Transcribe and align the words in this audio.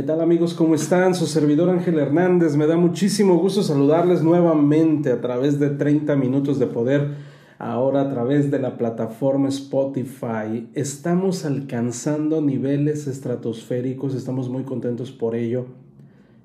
¿Qué 0.00 0.06
tal 0.06 0.22
amigos? 0.22 0.54
¿Cómo 0.54 0.74
están? 0.74 1.14
Su 1.14 1.26
servidor 1.26 1.68
Ángel 1.68 1.98
Hernández. 1.98 2.56
Me 2.56 2.66
da 2.66 2.78
muchísimo 2.78 3.36
gusto 3.36 3.62
saludarles 3.62 4.22
nuevamente 4.22 5.12
a 5.12 5.20
través 5.20 5.60
de 5.60 5.68
30 5.68 6.16
minutos 6.16 6.58
de 6.58 6.66
poder, 6.66 7.16
ahora 7.58 8.00
a 8.00 8.08
través 8.08 8.50
de 8.50 8.58
la 8.60 8.78
plataforma 8.78 9.50
Spotify. 9.50 10.70
Estamos 10.72 11.44
alcanzando 11.44 12.40
niveles 12.40 13.08
estratosféricos, 13.08 14.14
estamos 14.14 14.48
muy 14.48 14.62
contentos 14.62 15.12
por 15.12 15.34
ello. 15.34 15.66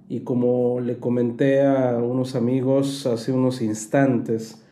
Y 0.10 0.20
como 0.20 0.82
le 0.82 0.98
comenté 0.98 1.66
a 1.66 1.98
unos 2.04 2.36
amigos 2.36 3.08
hace 3.08 3.32
unos 3.32 3.62
instantes, 3.62 4.66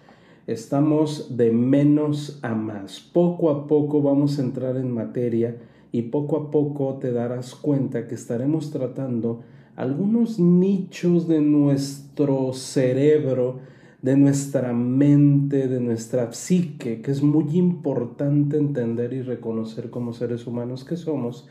estamos 0.46 1.38
de 1.38 1.52
menos 1.52 2.38
a 2.42 2.54
más. 2.54 3.00
Poco 3.00 3.50
a 3.50 3.66
poco 3.66 4.02
vamos 4.02 4.40
a 4.40 4.42
entrar 4.42 4.76
en 4.76 4.92
materia 4.92 5.56
y 5.94 6.02
poco 6.02 6.38
a 6.38 6.52
poco 6.52 6.98
te 7.00 7.12
darás 7.12 7.54
cuenta 7.54 8.08
que 8.08 8.16
estaremos 8.16 8.72
tratando 8.72 9.44
algunos 9.76 10.40
nichos 10.40 11.28
de 11.28 11.40
nuestro 11.40 12.52
cerebro, 12.54 13.60
de 14.02 14.18
nuestra 14.18 14.74
mente, 14.74 15.68
de 15.68 15.80
nuestra 15.80 16.34
psique, 16.34 17.04
que 17.04 17.12
es 17.12 17.22
muy 17.22 17.56
importante 17.56 18.58
entender 18.58 19.14
y 19.14 19.22
reconocer 19.22 19.92
como 19.92 20.14
seres 20.14 20.48
humanos 20.48 20.84
que 20.84 20.98
somos 20.98 21.48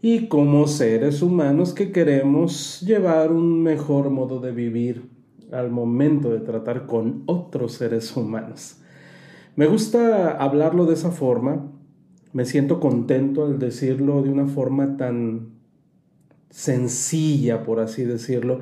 y 0.00 0.28
como 0.28 0.66
seres 0.66 1.20
humanos 1.20 1.74
que 1.74 1.92
queremos 1.92 2.80
llevar 2.80 3.30
un 3.30 3.62
mejor 3.62 4.08
modo 4.08 4.40
de 4.40 4.52
vivir 4.52 5.10
al 5.52 5.70
momento 5.70 6.30
de 6.30 6.40
tratar 6.40 6.86
con 6.86 7.22
otros 7.26 7.72
seres 7.72 8.16
humanos. 8.16 8.78
Me 9.56 9.66
gusta 9.66 10.38
hablarlo 10.38 10.86
de 10.86 10.94
esa 10.94 11.10
forma 11.10 11.77
me 12.32 12.44
siento 12.44 12.80
contento 12.80 13.44
al 13.44 13.58
decirlo 13.58 14.22
de 14.22 14.30
una 14.30 14.46
forma 14.46 14.96
tan 14.96 15.50
sencilla, 16.50 17.62
por 17.62 17.80
así 17.80 18.04
decirlo, 18.04 18.60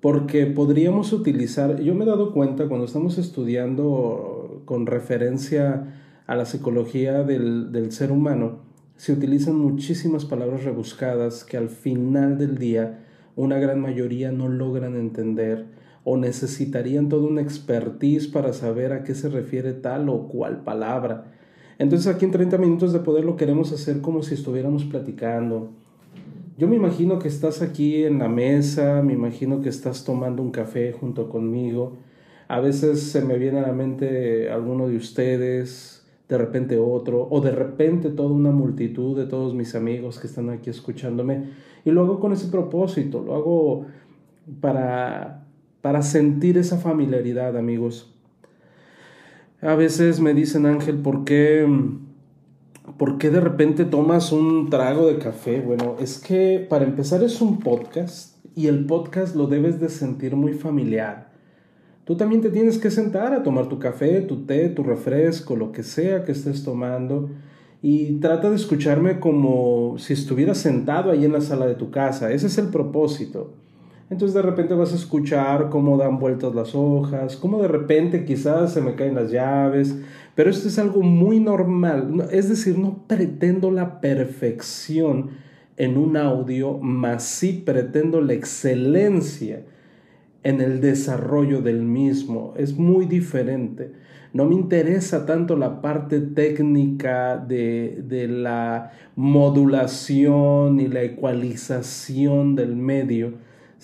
porque 0.00 0.46
podríamos 0.46 1.12
utilizar, 1.12 1.80
yo 1.80 1.94
me 1.94 2.04
he 2.04 2.08
dado 2.08 2.32
cuenta 2.32 2.68
cuando 2.68 2.86
estamos 2.86 3.18
estudiando 3.18 4.62
con 4.64 4.86
referencia 4.86 5.94
a 6.26 6.36
la 6.36 6.44
psicología 6.44 7.22
del, 7.22 7.72
del 7.72 7.92
ser 7.92 8.12
humano, 8.12 8.60
se 8.96 9.12
utilizan 9.12 9.56
muchísimas 9.56 10.24
palabras 10.24 10.64
rebuscadas 10.64 11.44
que 11.44 11.56
al 11.56 11.68
final 11.68 12.38
del 12.38 12.58
día 12.58 13.04
una 13.36 13.58
gran 13.58 13.80
mayoría 13.80 14.32
no 14.32 14.48
logran 14.48 14.96
entender 14.96 15.66
o 16.04 16.16
necesitarían 16.16 17.08
toda 17.08 17.26
una 17.26 17.42
expertise 17.42 18.28
para 18.28 18.52
saber 18.52 18.92
a 18.92 19.02
qué 19.02 19.14
se 19.14 19.28
refiere 19.28 19.72
tal 19.72 20.08
o 20.08 20.28
cual 20.28 20.62
palabra. 20.62 21.32
Entonces 21.78 22.06
aquí 22.06 22.24
en 22.24 22.30
30 22.30 22.58
minutos 22.58 22.92
de 22.92 23.00
poder 23.00 23.24
lo 23.24 23.36
queremos 23.36 23.72
hacer 23.72 24.00
como 24.00 24.22
si 24.22 24.34
estuviéramos 24.34 24.84
platicando. 24.84 25.70
Yo 26.58 26.68
me 26.68 26.76
imagino 26.76 27.18
que 27.18 27.28
estás 27.28 27.60
aquí 27.60 28.04
en 28.04 28.18
la 28.18 28.28
mesa, 28.28 29.02
me 29.02 29.12
imagino 29.12 29.60
que 29.60 29.68
estás 29.68 30.04
tomando 30.04 30.42
un 30.42 30.50
café 30.50 30.92
junto 30.92 31.28
conmigo. 31.28 31.98
A 32.48 32.60
veces 32.60 33.02
se 33.02 33.22
me 33.22 33.36
viene 33.36 33.58
a 33.58 33.66
la 33.66 33.72
mente 33.74 34.50
alguno 34.50 34.88
de 34.88 34.96
ustedes, 34.96 36.06
de 36.30 36.38
repente 36.38 36.78
otro, 36.78 37.28
o 37.30 37.42
de 37.42 37.50
repente 37.50 38.08
toda 38.08 38.30
una 38.30 38.52
multitud 38.52 39.18
de 39.18 39.26
todos 39.26 39.52
mis 39.54 39.74
amigos 39.74 40.18
que 40.18 40.28
están 40.28 40.48
aquí 40.48 40.70
escuchándome. 40.70 41.50
Y 41.84 41.90
lo 41.90 42.02
hago 42.02 42.20
con 42.20 42.32
ese 42.32 42.48
propósito, 42.48 43.22
lo 43.22 43.34
hago 43.34 43.86
para, 44.62 45.46
para 45.82 46.00
sentir 46.00 46.56
esa 46.56 46.78
familiaridad, 46.78 47.54
amigos. 47.58 48.15
A 49.62 49.74
veces 49.74 50.20
me 50.20 50.34
dicen, 50.34 50.66
Ángel, 50.66 50.98
¿por 50.98 51.24
qué, 51.24 51.66
¿por 52.98 53.16
qué 53.16 53.30
de 53.30 53.40
repente 53.40 53.84
tomas 53.84 54.30
un 54.30 54.68
trago 54.68 55.06
de 55.06 55.18
café? 55.18 55.60
Bueno, 55.60 55.96
es 55.98 56.18
que 56.18 56.66
para 56.68 56.84
empezar 56.84 57.22
es 57.22 57.40
un 57.40 57.60
podcast 57.60 58.36
y 58.54 58.66
el 58.66 58.84
podcast 58.84 59.34
lo 59.34 59.46
debes 59.46 59.80
de 59.80 59.88
sentir 59.88 60.36
muy 60.36 60.52
familiar. 60.52 61.30
Tú 62.04 62.16
también 62.16 62.42
te 62.42 62.50
tienes 62.50 62.78
que 62.78 62.90
sentar 62.90 63.32
a 63.32 63.42
tomar 63.42 63.68
tu 63.68 63.78
café, 63.78 64.20
tu 64.20 64.44
té, 64.44 64.68
tu 64.68 64.82
refresco, 64.82 65.56
lo 65.56 65.72
que 65.72 65.82
sea 65.82 66.24
que 66.24 66.32
estés 66.32 66.62
tomando 66.62 67.30
y 67.82 68.20
trata 68.20 68.50
de 68.50 68.56
escucharme 68.56 69.20
como 69.20 69.96
si 69.98 70.12
estuvieras 70.12 70.58
sentado 70.58 71.10
ahí 71.10 71.24
en 71.24 71.32
la 71.32 71.40
sala 71.40 71.66
de 71.66 71.74
tu 71.74 71.90
casa. 71.90 72.30
Ese 72.30 72.46
es 72.46 72.58
el 72.58 72.68
propósito. 72.68 73.54
Entonces 74.08 74.34
de 74.34 74.42
repente 74.42 74.74
vas 74.74 74.92
a 74.92 74.96
escuchar 74.96 75.68
cómo 75.68 75.96
dan 75.96 76.20
vueltas 76.20 76.54
las 76.54 76.74
hojas, 76.74 77.36
cómo 77.36 77.60
de 77.60 77.68
repente 77.68 78.24
quizás 78.24 78.72
se 78.72 78.80
me 78.80 78.94
caen 78.94 79.16
las 79.16 79.32
llaves, 79.32 79.96
pero 80.36 80.48
esto 80.48 80.68
es 80.68 80.78
algo 80.78 81.02
muy 81.02 81.40
normal. 81.40 82.28
Es 82.30 82.48
decir, 82.48 82.78
no 82.78 83.04
pretendo 83.08 83.72
la 83.72 84.00
perfección 84.00 85.30
en 85.76 85.98
un 85.98 86.16
audio, 86.16 86.78
más 86.78 87.24
sí 87.24 87.62
pretendo 87.66 88.20
la 88.20 88.34
excelencia 88.34 89.64
en 90.44 90.60
el 90.60 90.80
desarrollo 90.80 91.60
del 91.60 91.82
mismo. 91.82 92.54
Es 92.56 92.78
muy 92.78 93.06
diferente. 93.06 93.90
No 94.32 94.44
me 94.44 94.54
interesa 94.54 95.26
tanto 95.26 95.56
la 95.56 95.80
parte 95.80 96.20
técnica 96.20 97.36
de, 97.38 98.04
de 98.06 98.28
la 98.28 98.92
modulación 99.16 100.78
y 100.78 100.86
la 100.86 101.02
ecualización 101.02 102.54
del 102.54 102.76
medio, 102.76 103.34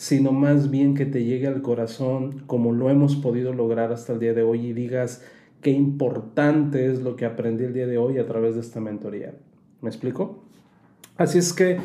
sino 0.03 0.33
más 0.33 0.69
bien 0.69 0.97
que 0.97 1.07
te 1.07 1.23
llegue 1.23 1.47
al 1.47 1.63
corazón 1.63 2.43
como 2.49 2.73
lo 2.73 2.91
hemos 2.91 3.15
podido 3.15 3.53
lograr 3.53 3.93
hasta 3.93 4.13
el 4.13 4.19
día 4.19 4.35
de 4.35 4.43
hoy 4.43 4.67
y 4.67 4.73
digas 4.73 5.25
qué 5.61 5.71
importante 5.71 6.91
es 6.91 7.03
lo 7.03 7.15
que 7.15 7.25
aprendí 7.25 7.63
el 7.63 7.73
día 7.73 7.87
de 7.87 7.99
hoy 7.99 8.19
a 8.19 8.27
través 8.27 8.57
de 8.57 8.63
esta 8.63 8.81
mentoría. 8.81 9.33
¿Me 9.81 9.89
explico? 9.89 10.43
Así 11.17 11.39
es 11.39 11.53
que 11.53 11.79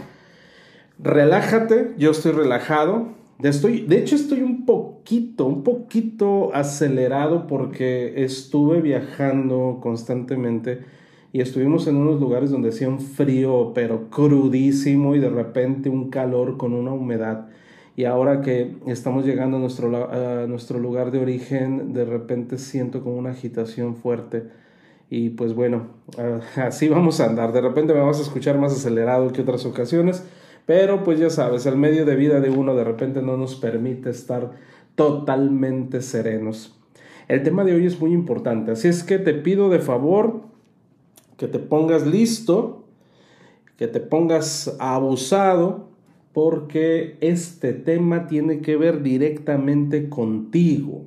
relájate, 0.98 1.94
yo 2.00 2.10
estoy 2.10 2.32
relajado. 2.32 3.10
Estoy, 3.44 3.82
de 3.82 4.00
hecho 4.00 4.16
estoy 4.16 4.42
un 4.42 4.66
poquito, 4.66 5.46
un 5.46 5.62
poquito 5.62 6.56
acelerado 6.56 7.46
porque 7.46 8.24
estuve 8.24 8.82
viajando 8.82 9.78
constantemente 9.80 10.80
y 11.34 11.42
estuvimos 11.42 11.86
en 11.86 11.98
unos 11.98 12.20
lugares 12.20 12.50
donde 12.50 12.70
hacía 12.70 12.90
un 12.90 13.00
frío 13.00 13.74
pero 13.76 14.10
crudísimo 14.10 15.14
y 15.14 15.20
de 15.20 15.30
repente 15.30 15.88
un 15.90 16.10
calor 16.10 16.58
con 16.58 16.74
una 16.74 16.94
humedad 16.94 17.50
y 17.98 18.06
ahora 18.06 18.42
que 18.42 18.78
estamos 18.86 19.26
llegando 19.26 19.58
a 19.58 19.60
nuestro, 19.60 20.12
a 20.14 20.46
nuestro 20.46 20.78
lugar 20.78 21.10
de 21.10 21.18
origen, 21.18 21.94
de 21.94 22.06
repente 22.06 22.60
siento 22.60 23.04
como 23.04 23.18
una 23.18 23.32
agitación 23.32 23.96
fuerte. 23.96 24.44
Y 25.10 25.32
pues 25.32 25.56
bueno, 25.56 25.88
ah, 26.16 26.40
así 26.68 26.90
vamos 26.90 27.20
a 27.20 27.26
andar. 27.26 27.52
De 27.54 27.60
repente 27.60 27.96
me 27.96 28.02
vas 28.02 28.20
a 28.20 28.22
escuchar 28.22 28.60
más 28.60 28.72
acelerado 28.72 29.34
que 29.34 29.42
otras 29.42 29.66
ocasiones, 29.66 30.24
pero 30.68 31.04
pues 31.04 31.20
ya 31.20 31.32
sabes, 31.32 31.66
el 31.66 31.76
medio 31.76 32.06
de 32.06 32.16
vida 32.16 32.40
de 32.40 32.52
uno 32.52 32.76
de 32.76 32.84
repente 32.84 33.24
no 33.24 33.36
nos 33.36 33.56
permite 33.56 34.12
estar 34.12 34.52
totalmente 34.94 36.04
serenos. 36.04 36.80
El 37.28 37.42
tema 37.42 37.64
de 37.64 37.74
hoy 37.74 37.88
es 37.88 38.00
muy 38.00 38.14
importante, 38.14 38.70
así 38.70 38.90
es 38.90 39.04
que 39.04 39.18
te 39.18 39.34
pido 39.34 39.70
de 39.70 39.80
favor 39.80 40.42
que 41.36 41.48
te 41.48 41.58
pongas 41.58 42.06
listo, 42.06 42.86
que 43.76 43.88
te 43.88 44.00
pongas 44.00 44.76
abusado 44.80 45.87
porque 46.38 47.18
este 47.20 47.74
tema 47.74 48.28
tiene 48.28 48.62
que 48.62 48.78
ver 48.78 49.02
directamente 49.02 50.08
contigo 50.08 51.06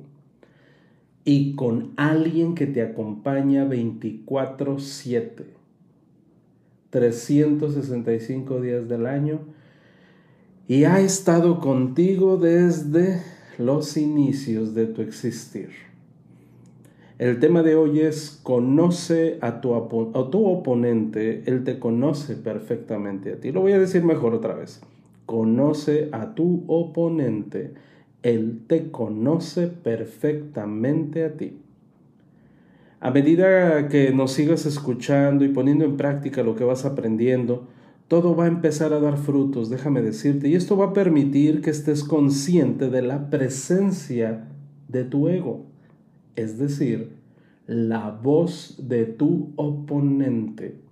y 1.23 1.55
con 1.55 1.93
alguien 1.95 2.53
que 2.53 2.67
te 2.67 2.81
acompaña 2.81 3.63
24/7, 3.63 5.45
365 6.89 8.59
días 8.59 8.89
del 8.89 9.05
año 9.05 9.39
y 10.67 10.83
ha 10.83 10.99
estado 10.99 11.61
contigo 11.61 12.35
desde 12.35 13.21
los 13.57 13.95
inicios 13.95 14.75
de 14.75 14.87
tu 14.87 15.01
existir. 15.01 15.69
El 17.19 17.39
tema 17.39 17.63
de 17.63 17.77
hoy 17.77 18.01
es 18.01 18.37
conoce 18.43 19.37
a 19.39 19.61
tu, 19.61 19.75
a 19.75 20.29
tu 20.29 20.45
oponente, 20.45 21.43
él 21.45 21.63
te 21.63 21.79
conoce 21.79 22.35
perfectamente 22.35 23.31
a 23.31 23.39
ti. 23.39 23.53
Lo 23.53 23.61
voy 23.61 23.71
a 23.71 23.79
decir 23.79 24.03
mejor 24.03 24.33
otra 24.33 24.55
vez. 24.55 24.81
Conoce 25.31 26.09
a 26.11 26.35
tu 26.35 26.65
oponente. 26.67 27.73
Él 28.21 28.63
te 28.67 28.91
conoce 28.91 29.67
perfectamente 29.67 31.23
a 31.23 31.37
ti. 31.37 31.57
A 32.99 33.11
medida 33.11 33.87
que 33.87 34.11
nos 34.11 34.33
sigas 34.33 34.65
escuchando 34.65 35.45
y 35.45 35.47
poniendo 35.47 35.85
en 35.85 35.95
práctica 35.95 36.43
lo 36.43 36.57
que 36.57 36.65
vas 36.65 36.83
aprendiendo, 36.83 37.69
todo 38.09 38.35
va 38.35 38.43
a 38.43 38.49
empezar 38.49 38.91
a 38.91 38.99
dar 38.99 39.15
frutos, 39.15 39.69
déjame 39.69 40.01
decirte, 40.01 40.49
y 40.49 40.55
esto 40.55 40.75
va 40.75 40.87
a 40.87 40.93
permitir 40.93 41.61
que 41.61 41.69
estés 41.69 42.03
consciente 42.03 42.89
de 42.89 43.01
la 43.01 43.29
presencia 43.29 44.49
de 44.89 45.05
tu 45.05 45.29
ego, 45.29 45.67
es 46.35 46.57
decir, 46.57 47.13
la 47.67 48.11
voz 48.11 48.85
de 48.85 49.05
tu 49.05 49.53
oponente. 49.55 50.90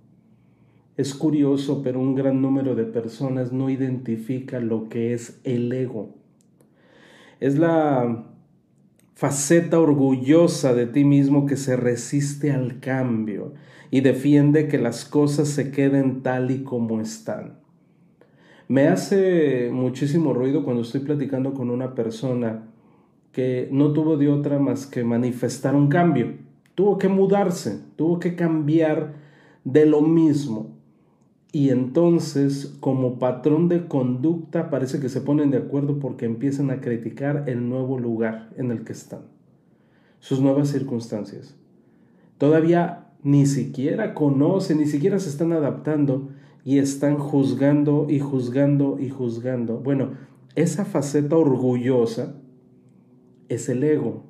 Es 1.00 1.14
curioso, 1.14 1.80
pero 1.82 1.98
un 1.98 2.14
gran 2.14 2.42
número 2.42 2.74
de 2.74 2.84
personas 2.84 3.52
no 3.52 3.70
identifica 3.70 4.60
lo 4.60 4.90
que 4.90 5.14
es 5.14 5.40
el 5.44 5.72
ego. 5.72 6.14
Es 7.40 7.56
la 7.56 8.26
faceta 9.14 9.80
orgullosa 9.80 10.74
de 10.74 10.84
ti 10.84 11.04
mismo 11.04 11.46
que 11.46 11.56
se 11.56 11.74
resiste 11.74 12.52
al 12.52 12.80
cambio 12.80 13.54
y 13.90 14.02
defiende 14.02 14.68
que 14.68 14.76
las 14.76 15.06
cosas 15.06 15.48
se 15.48 15.70
queden 15.70 16.22
tal 16.22 16.50
y 16.50 16.64
como 16.64 17.00
están. 17.00 17.60
Me 18.68 18.86
hace 18.88 19.70
muchísimo 19.72 20.34
ruido 20.34 20.64
cuando 20.64 20.82
estoy 20.82 21.00
platicando 21.00 21.54
con 21.54 21.70
una 21.70 21.94
persona 21.94 22.68
que 23.32 23.70
no 23.72 23.94
tuvo 23.94 24.18
de 24.18 24.28
otra 24.28 24.58
más 24.58 24.86
que 24.86 25.02
manifestar 25.02 25.74
un 25.74 25.88
cambio. 25.88 26.34
Tuvo 26.74 26.98
que 26.98 27.08
mudarse, 27.08 27.80
tuvo 27.96 28.20
que 28.20 28.36
cambiar 28.36 29.14
de 29.64 29.86
lo 29.86 30.02
mismo. 30.02 30.78
Y 31.52 31.70
entonces, 31.70 32.76
como 32.78 33.18
patrón 33.18 33.68
de 33.68 33.88
conducta, 33.88 34.70
parece 34.70 35.00
que 35.00 35.08
se 35.08 35.20
ponen 35.20 35.50
de 35.50 35.58
acuerdo 35.58 35.98
porque 35.98 36.24
empiezan 36.24 36.70
a 36.70 36.80
criticar 36.80 37.44
el 37.48 37.68
nuevo 37.68 37.98
lugar 37.98 38.50
en 38.56 38.70
el 38.70 38.84
que 38.84 38.92
están, 38.92 39.22
sus 40.20 40.40
nuevas 40.40 40.68
circunstancias. 40.68 41.56
Todavía 42.38 43.08
ni 43.22 43.46
siquiera 43.46 44.14
conocen, 44.14 44.78
ni 44.78 44.86
siquiera 44.86 45.18
se 45.18 45.28
están 45.28 45.52
adaptando 45.52 46.28
y 46.64 46.78
están 46.78 47.18
juzgando 47.18 48.06
y 48.08 48.20
juzgando 48.20 48.98
y 49.00 49.08
juzgando. 49.08 49.78
Bueno, 49.78 50.12
esa 50.54 50.84
faceta 50.84 51.36
orgullosa 51.36 52.36
es 53.48 53.68
el 53.68 53.82
ego. 53.82 54.24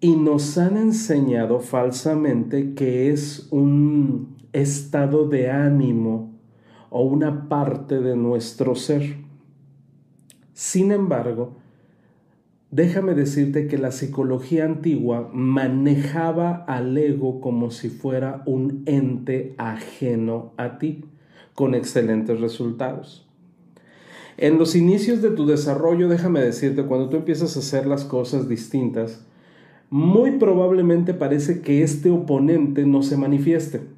Y 0.00 0.16
nos 0.16 0.58
han 0.58 0.76
enseñado 0.76 1.60
falsamente 1.60 2.74
que 2.74 3.10
es 3.10 3.48
un 3.50 4.35
estado 4.60 5.28
de 5.28 5.50
ánimo 5.50 6.32
o 6.90 7.02
una 7.02 7.48
parte 7.48 8.00
de 8.00 8.16
nuestro 8.16 8.74
ser. 8.74 9.16
Sin 10.54 10.92
embargo, 10.92 11.56
déjame 12.70 13.14
decirte 13.14 13.66
que 13.66 13.78
la 13.78 13.92
psicología 13.92 14.64
antigua 14.64 15.28
manejaba 15.32 16.64
al 16.66 16.96
ego 16.96 17.40
como 17.40 17.70
si 17.70 17.90
fuera 17.90 18.42
un 18.46 18.82
ente 18.86 19.54
ajeno 19.58 20.52
a 20.56 20.78
ti, 20.78 21.04
con 21.54 21.74
excelentes 21.74 22.40
resultados. 22.40 23.26
En 24.38 24.58
los 24.58 24.76
inicios 24.76 25.22
de 25.22 25.30
tu 25.30 25.46
desarrollo, 25.46 26.08
déjame 26.08 26.40
decirte, 26.40 26.84
cuando 26.84 27.08
tú 27.08 27.16
empiezas 27.16 27.56
a 27.56 27.60
hacer 27.60 27.86
las 27.86 28.04
cosas 28.04 28.48
distintas, 28.48 29.24
muy 29.88 30.32
probablemente 30.32 31.14
parece 31.14 31.62
que 31.62 31.82
este 31.82 32.10
oponente 32.10 32.84
no 32.84 33.02
se 33.02 33.16
manifieste. 33.16 33.95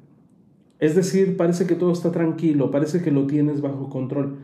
Es 0.79 0.95
decir, 0.95 1.37
parece 1.37 1.67
que 1.67 1.75
todo 1.75 1.91
está 1.91 2.11
tranquilo, 2.11 2.71
parece 2.71 3.01
que 3.01 3.11
lo 3.11 3.27
tienes 3.27 3.61
bajo 3.61 3.89
control. 3.89 4.37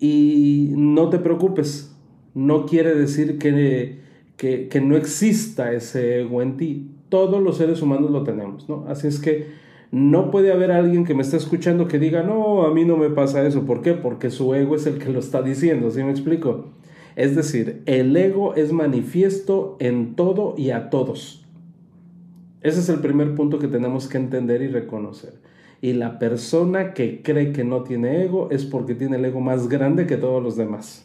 Y 0.00 0.72
no 0.76 1.08
te 1.08 1.18
preocupes, 1.18 1.96
no 2.34 2.66
quiere 2.66 2.94
decir 2.94 3.38
que, 3.38 4.00
que, 4.36 4.68
que 4.68 4.80
no 4.80 4.96
exista 4.96 5.72
ese 5.72 6.20
ego 6.20 6.42
en 6.42 6.56
ti. 6.56 6.90
Todos 7.08 7.40
los 7.40 7.56
seres 7.56 7.80
humanos 7.82 8.10
lo 8.10 8.24
tenemos, 8.24 8.68
¿no? 8.68 8.84
Así 8.88 9.06
es 9.06 9.20
que 9.20 9.46
no 9.92 10.32
puede 10.32 10.52
haber 10.52 10.72
alguien 10.72 11.04
que 11.04 11.14
me 11.14 11.22
esté 11.22 11.36
escuchando 11.36 11.86
que 11.86 12.00
diga, 12.00 12.24
no, 12.24 12.66
a 12.66 12.74
mí 12.74 12.84
no 12.84 12.96
me 12.96 13.10
pasa 13.10 13.46
eso. 13.46 13.64
¿Por 13.64 13.80
qué? 13.80 13.92
Porque 13.92 14.30
su 14.30 14.52
ego 14.52 14.74
es 14.74 14.86
el 14.88 14.98
que 14.98 15.10
lo 15.10 15.20
está 15.20 15.40
diciendo, 15.40 15.88
¿sí 15.92 16.02
me 16.02 16.10
explico? 16.10 16.70
Es 17.14 17.36
decir, 17.36 17.82
el 17.86 18.16
ego 18.16 18.56
es 18.56 18.72
manifiesto 18.72 19.76
en 19.78 20.16
todo 20.16 20.56
y 20.58 20.70
a 20.70 20.90
todos. 20.90 21.43
Ese 22.64 22.80
es 22.80 22.88
el 22.88 23.00
primer 23.00 23.34
punto 23.34 23.58
que 23.58 23.68
tenemos 23.68 24.08
que 24.08 24.16
entender 24.16 24.62
y 24.62 24.68
reconocer. 24.68 25.34
Y 25.82 25.92
la 25.92 26.18
persona 26.18 26.94
que 26.94 27.20
cree 27.22 27.52
que 27.52 27.62
no 27.62 27.82
tiene 27.82 28.24
ego 28.24 28.50
es 28.50 28.64
porque 28.64 28.94
tiene 28.94 29.18
el 29.18 29.24
ego 29.26 29.40
más 29.40 29.68
grande 29.68 30.06
que 30.06 30.16
todos 30.16 30.42
los 30.42 30.56
demás. 30.56 31.04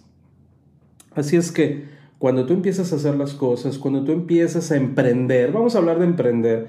Así 1.11 1.35
es 1.35 1.51
que 1.51 1.83
cuando 2.17 2.45
tú 2.45 2.53
empiezas 2.53 2.93
a 2.93 2.95
hacer 2.95 3.15
las 3.15 3.33
cosas, 3.33 3.77
cuando 3.77 4.05
tú 4.05 4.13
empiezas 4.13 4.71
a 4.71 4.77
emprender, 4.77 5.51
vamos 5.51 5.75
a 5.75 5.79
hablar 5.79 5.99
de 5.99 6.05
emprender, 6.05 6.67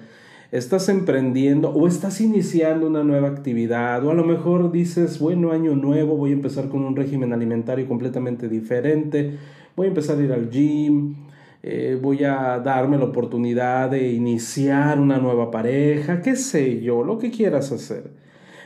estás 0.51 0.89
emprendiendo 0.89 1.71
o 1.71 1.87
estás 1.87 2.21
iniciando 2.21 2.89
una 2.89 3.05
nueva 3.05 3.29
actividad 3.29 4.05
o 4.05 4.11
a 4.11 4.15
lo 4.15 4.25
mejor 4.25 4.73
dices, 4.73 5.21
bueno, 5.21 5.53
año 5.53 5.77
nuevo, 5.77 6.17
voy 6.17 6.31
a 6.31 6.35
empezar 6.35 6.69
con 6.69 6.83
un 6.83 6.97
régimen 6.97 7.33
alimentario 7.33 7.87
completamente 7.87 8.49
diferente, 8.49 9.39
voy 9.77 9.87
a 9.87 9.91
empezar 9.91 10.19
a 10.19 10.23
ir 10.23 10.33
al 10.33 10.51
gym, 10.51 11.15
eh, 11.63 11.99
voy 12.01 12.25
a 12.25 12.59
darme 12.59 12.99
la 12.99 13.05
oportunidad 13.05 13.91
de 13.91 14.13
iniciar 14.13 14.99
una 15.01 15.19
nueva 15.19 15.51
pareja, 15.51 16.23
qué 16.23 16.37
sé 16.37 16.81
yo, 16.81 17.05
lo 17.05 17.19
que 17.19 17.31
quieras 17.31 17.73
hacer. 17.73 18.11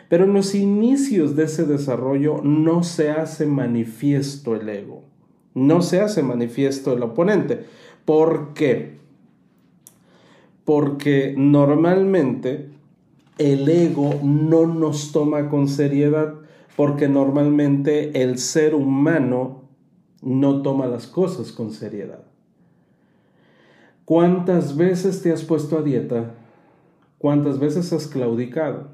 Pero 0.09 0.25
en 0.25 0.35
los 0.35 0.55
inicios 0.55 1.35
de 1.35 1.45
ese 1.45 1.65
desarrollo 1.65 2.41
no 2.43 2.83
se 2.83 3.11
hace 3.11 3.47
manifiesto 3.47 4.55
el 4.55 4.69
ego, 4.69 5.05
no 5.55 5.83
se 5.83 6.01
hace 6.01 6.23
manifiesto 6.23 6.93
el 6.93 7.03
oponente. 7.03 7.65
¿Por 8.05 8.53
qué? 8.55 8.95
porque 10.65 11.35
normalmente 11.37 12.71
el 13.39 13.69
ego 13.69 14.19
no 14.23 14.67
nos 14.67 15.13
toma 15.13 15.49
con 15.49 15.69
seriedad, 15.69 16.35
porque 16.77 17.09
normalmente 17.09 18.23
el 18.23 18.39
ser 18.39 18.75
humano 18.75 19.63
no 20.23 20.63
toma 20.63 20.87
las 20.87 21.07
cosas 21.07 21.53
con 21.53 21.73
seriedad. 21.73 22.25
¿Cuántas 24.05 24.77
veces 24.77 25.23
te 25.23 25.33
has 25.33 25.43
puesto 25.45 25.79
a 25.79 25.83
dieta? 25.83 26.35
¿Cuántas 27.17 27.59
veces 27.59 27.91
has 27.95 28.07
claudicado? 28.07 28.89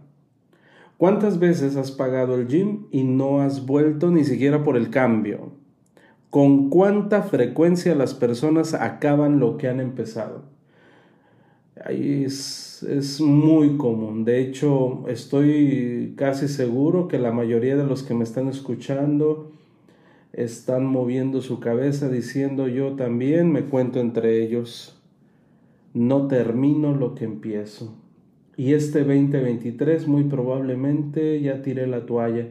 ¿Cuántas 0.99 1.41
veces 1.41 1.75
has 1.75 1.91
pagado 1.91 2.37
el 2.37 2.47
gym 2.47 2.87
y 2.93 3.03
no 3.03 3.41
has 3.41 3.67
vuelto 3.67 4.13
ni 4.13 4.23
siquiera 4.23 4.63
por 4.63 4.77
el 4.77 4.91
cambio? 4.91 5.53
¿Con 6.31 6.71
cuánta 6.71 7.23
frecuencia 7.23 7.97
las 7.97 8.15
personas 8.15 8.73
acaban 8.75 9.41
lo 9.41 9.57
que 9.57 9.67
han 9.67 9.81
empezado? 9.81 10.45
Ahí 11.85 12.23
es, 12.25 12.85
es, 12.85 13.21
muy 13.21 13.77
común. 13.79 14.25
De 14.25 14.41
hecho, 14.41 15.09
estoy 15.09 16.15
casi 16.17 16.47
seguro 16.47 17.09
que 17.09 17.19
la 17.19 17.33
mayoría 17.33 17.77
de 17.77 17.85
los 17.85 18.05
que 18.05 18.15
me 18.15 18.23
están 18.23 18.47
escuchando 18.47 19.51
están 20.33 20.87
moviendo 20.87 21.41
su 21.41 21.59
cabeza 21.59 22.09
diciendo 22.09 22.69
yo 22.69 22.95
también 22.95 23.51
me 23.51 23.65
cuento 23.65 23.99
entre 23.99 24.45
ellos. 24.45 25.00
No 25.95 26.27
termino 26.27 26.95
lo 26.95 27.15
que 27.15 27.25
empiezo. 27.25 27.95
Y 28.57 28.75
este 28.75 29.01
2023 29.01 30.07
muy 30.07 30.25
probablemente 30.25 31.41
ya 31.41 31.63
tiré 31.63 31.87
la 31.87 32.07
toalla. 32.07 32.49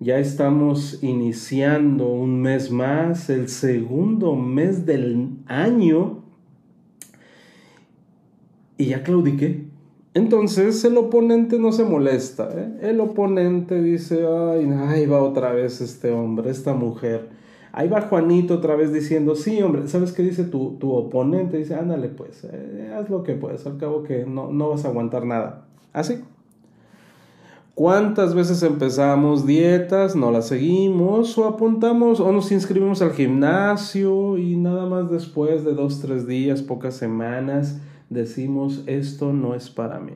Ya 0.00 0.18
estamos 0.18 1.02
iniciando 1.02 2.08
un 2.08 2.42
mes 2.42 2.70
más, 2.70 3.30
el 3.30 3.48
segundo 3.48 4.34
mes 4.34 4.84
del 4.84 5.30
año 5.46 6.24
y 8.76 8.86
ya 8.86 9.02
claudiqué. 9.02 9.64
Entonces 10.14 10.84
el 10.84 10.96
oponente 10.96 11.58
no 11.58 11.72
se 11.72 11.84
molesta. 11.84 12.48
¿eh? 12.54 12.90
El 12.90 13.00
oponente 13.00 13.82
dice, 13.82 14.26
ay, 14.26 15.06
va 15.06 15.22
otra 15.22 15.52
vez 15.52 15.80
este 15.80 16.12
hombre, 16.12 16.50
esta 16.50 16.74
mujer. 16.74 17.30
Ahí 17.76 17.88
va 17.88 18.02
Juanito 18.02 18.54
otra 18.54 18.76
vez 18.76 18.92
diciendo, 18.92 19.34
sí, 19.34 19.60
hombre, 19.60 19.88
¿sabes 19.88 20.12
qué 20.12 20.22
dice 20.22 20.44
tu, 20.44 20.76
tu 20.78 20.92
oponente? 20.92 21.58
Dice, 21.58 21.74
ándale 21.74 22.08
pues, 22.08 22.44
eh, 22.44 22.94
haz 22.96 23.10
lo 23.10 23.24
que 23.24 23.34
puedes, 23.34 23.66
al 23.66 23.78
cabo 23.78 24.04
que 24.04 24.24
no, 24.24 24.52
no 24.52 24.68
vas 24.68 24.84
a 24.84 24.88
aguantar 24.88 25.26
nada. 25.26 25.66
Así. 25.92 26.20
¿Cuántas 27.74 28.36
veces 28.36 28.62
empezamos 28.62 29.44
dietas, 29.44 30.14
no 30.14 30.30
las 30.30 30.46
seguimos, 30.46 31.36
o 31.36 31.46
apuntamos, 31.48 32.20
o 32.20 32.30
nos 32.30 32.52
inscribimos 32.52 33.02
al 33.02 33.10
gimnasio 33.10 34.38
y 34.38 34.56
nada 34.56 34.86
más 34.86 35.10
después 35.10 35.64
de 35.64 35.74
dos, 35.74 36.00
tres 36.00 36.28
días, 36.28 36.62
pocas 36.62 36.94
semanas, 36.94 37.80
decimos 38.08 38.84
esto 38.86 39.32
no 39.32 39.56
es 39.56 39.68
para 39.68 39.98
mí. 39.98 40.12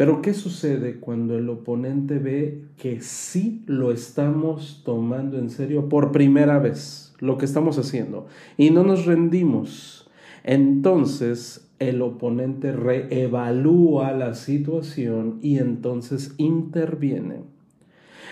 Pero 0.00 0.22
¿qué 0.22 0.32
sucede 0.32 0.98
cuando 0.98 1.36
el 1.36 1.50
oponente 1.50 2.18
ve 2.18 2.62
que 2.78 3.02
sí 3.02 3.62
lo 3.66 3.92
estamos 3.92 4.80
tomando 4.82 5.36
en 5.36 5.50
serio 5.50 5.90
por 5.90 6.10
primera 6.10 6.58
vez, 6.58 7.12
lo 7.18 7.36
que 7.36 7.44
estamos 7.44 7.76
haciendo, 7.76 8.26
y 8.56 8.70
no 8.70 8.82
nos 8.82 9.04
rendimos? 9.04 10.08
Entonces 10.42 11.70
el 11.78 12.00
oponente 12.00 12.72
reevalúa 12.72 14.12
la 14.12 14.32
situación 14.32 15.38
y 15.42 15.58
entonces 15.58 16.34
interviene. 16.38 17.42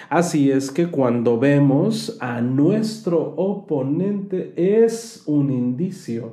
Así 0.09 0.51
es 0.51 0.71
que 0.71 0.87
cuando 0.87 1.39
vemos 1.39 2.17
a 2.21 2.41
nuestro 2.41 3.35
oponente 3.37 4.55
es 4.57 5.23
un 5.27 5.51
indicio 5.51 6.33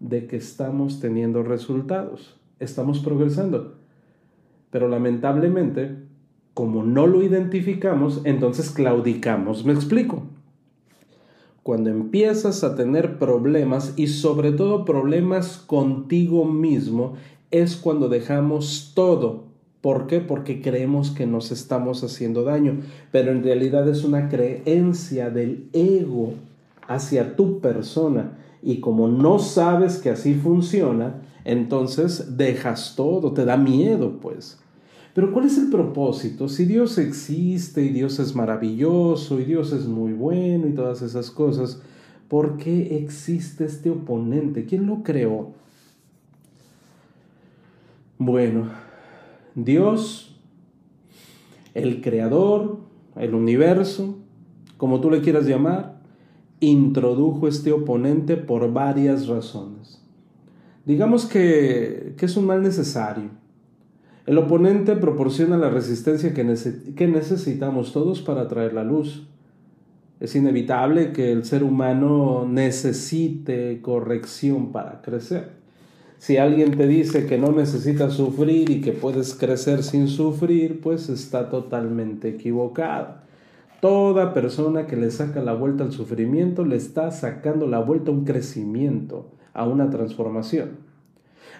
de 0.00 0.26
que 0.26 0.36
estamos 0.36 0.98
teniendo 0.98 1.42
resultados, 1.42 2.40
estamos 2.58 3.00
progresando. 3.00 3.81
Pero 4.72 4.88
lamentablemente 4.88 5.96
Como 6.54 6.82
no 6.82 7.06
lo 7.06 7.22
identificamos, 7.22 8.20
entonces 8.24 8.70
claudicamos. 8.70 9.64
¿Me 9.64 9.72
explico? 9.72 10.24
Cuando 11.62 11.88
empiezas 11.88 12.62
a 12.62 12.74
tener 12.74 13.18
problemas 13.18 13.94
y 13.96 14.08
sobre 14.08 14.52
todo 14.52 14.84
problemas 14.84 15.56
contigo 15.56 16.44
mismo, 16.44 17.14
es 17.50 17.76
cuando 17.76 18.08
dejamos 18.10 18.92
todo. 18.94 19.44
¿Por 19.80 20.06
qué? 20.06 20.20
Porque 20.20 20.60
creemos 20.60 21.10
que 21.10 21.26
nos 21.26 21.52
estamos 21.52 22.04
haciendo 22.04 22.44
daño, 22.44 22.80
pero 23.12 23.32
en 23.32 23.42
realidad 23.42 23.88
es 23.88 24.04
una 24.04 24.28
creencia 24.28 25.30
del 25.30 25.68
ego 25.72 26.34
hacia 26.86 27.34
tu 27.34 27.60
persona. 27.60 28.38
Y 28.62 28.80
como 28.80 29.08
no 29.08 29.38
sabes 29.38 29.98
que 29.98 30.10
así 30.10 30.34
funciona, 30.34 31.22
entonces 31.44 32.36
dejas 32.36 32.94
todo, 32.94 33.32
te 33.32 33.44
da 33.44 33.56
miedo, 33.56 34.18
pues. 34.20 34.61
Pero 35.14 35.32
¿cuál 35.32 35.46
es 35.46 35.58
el 35.58 35.68
propósito? 35.68 36.48
Si 36.48 36.64
Dios 36.64 36.96
existe 36.98 37.82
y 37.84 37.90
Dios 37.90 38.18
es 38.18 38.34
maravilloso 38.34 39.38
y 39.40 39.44
Dios 39.44 39.72
es 39.72 39.86
muy 39.86 40.12
bueno 40.12 40.66
y 40.68 40.72
todas 40.72 41.02
esas 41.02 41.30
cosas, 41.30 41.82
¿por 42.28 42.56
qué 42.56 42.96
existe 42.96 43.64
este 43.64 43.90
oponente? 43.90 44.64
¿Quién 44.64 44.86
lo 44.86 45.02
creó? 45.02 45.52
Bueno, 48.16 48.70
Dios, 49.54 50.36
el 51.74 52.00
creador, 52.00 52.78
el 53.16 53.34
universo, 53.34 54.16
como 54.78 55.00
tú 55.00 55.10
le 55.10 55.20
quieras 55.20 55.46
llamar, 55.46 56.00
introdujo 56.60 57.48
este 57.48 57.72
oponente 57.72 58.36
por 58.36 58.72
varias 58.72 59.26
razones. 59.26 60.00
Digamos 60.84 61.26
que, 61.26 62.14
es 62.18 62.36
un 62.36 62.46
mal 62.46 62.62
necesario. 62.62 63.30
El 64.24 64.38
oponente 64.38 64.94
proporciona 64.94 65.56
la 65.56 65.68
resistencia 65.68 66.32
que, 66.32 66.44
necesitamos 66.44 67.92
todos 67.92 68.22
para 68.22 68.46
traer 68.46 68.72
la 68.72 68.84
luz. 68.84 69.26
Es 70.20 70.36
inevitable 70.36 71.12
que 71.12 71.32
el 71.32 71.44
ser 71.44 71.64
humano 71.64 72.46
necesite 72.48 73.80
corrección 73.82 74.70
para 74.70 75.02
crecer. 75.02 75.50
Si 76.18 76.36
alguien 76.36 76.76
te 76.76 76.86
dice 76.86 77.26
que 77.26 77.36
no 77.36 77.50
necesitas 77.50 78.12
sufrir 78.12 78.70
y 78.70 78.80
que 78.80 78.92
puedes 78.92 79.34
crecer 79.34 79.82
sin 79.82 80.06
sufrir, 80.06 80.80
pues 80.80 81.08
está 81.08 81.50
totalmente 81.50 82.28
equivocado. 82.28 83.16
Toda 83.80 84.32
persona 84.32 84.86
que 84.86 84.94
le 84.94 85.10
saca 85.10 85.42
la 85.42 85.54
vuelta 85.54 85.82
al 85.82 85.90
sufrimiento 85.90 86.64
le 86.64 86.76
está 86.76 87.10
sacando 87.10 87.66
la 87.66 87.80
vuelta 87.80 88.12
a 88.12 88.14
un 88.14 88.24
crecimiento, 88.24 89.32
a 89.52 89.66
una 89.66 89.90
transformación. 89.90 90.91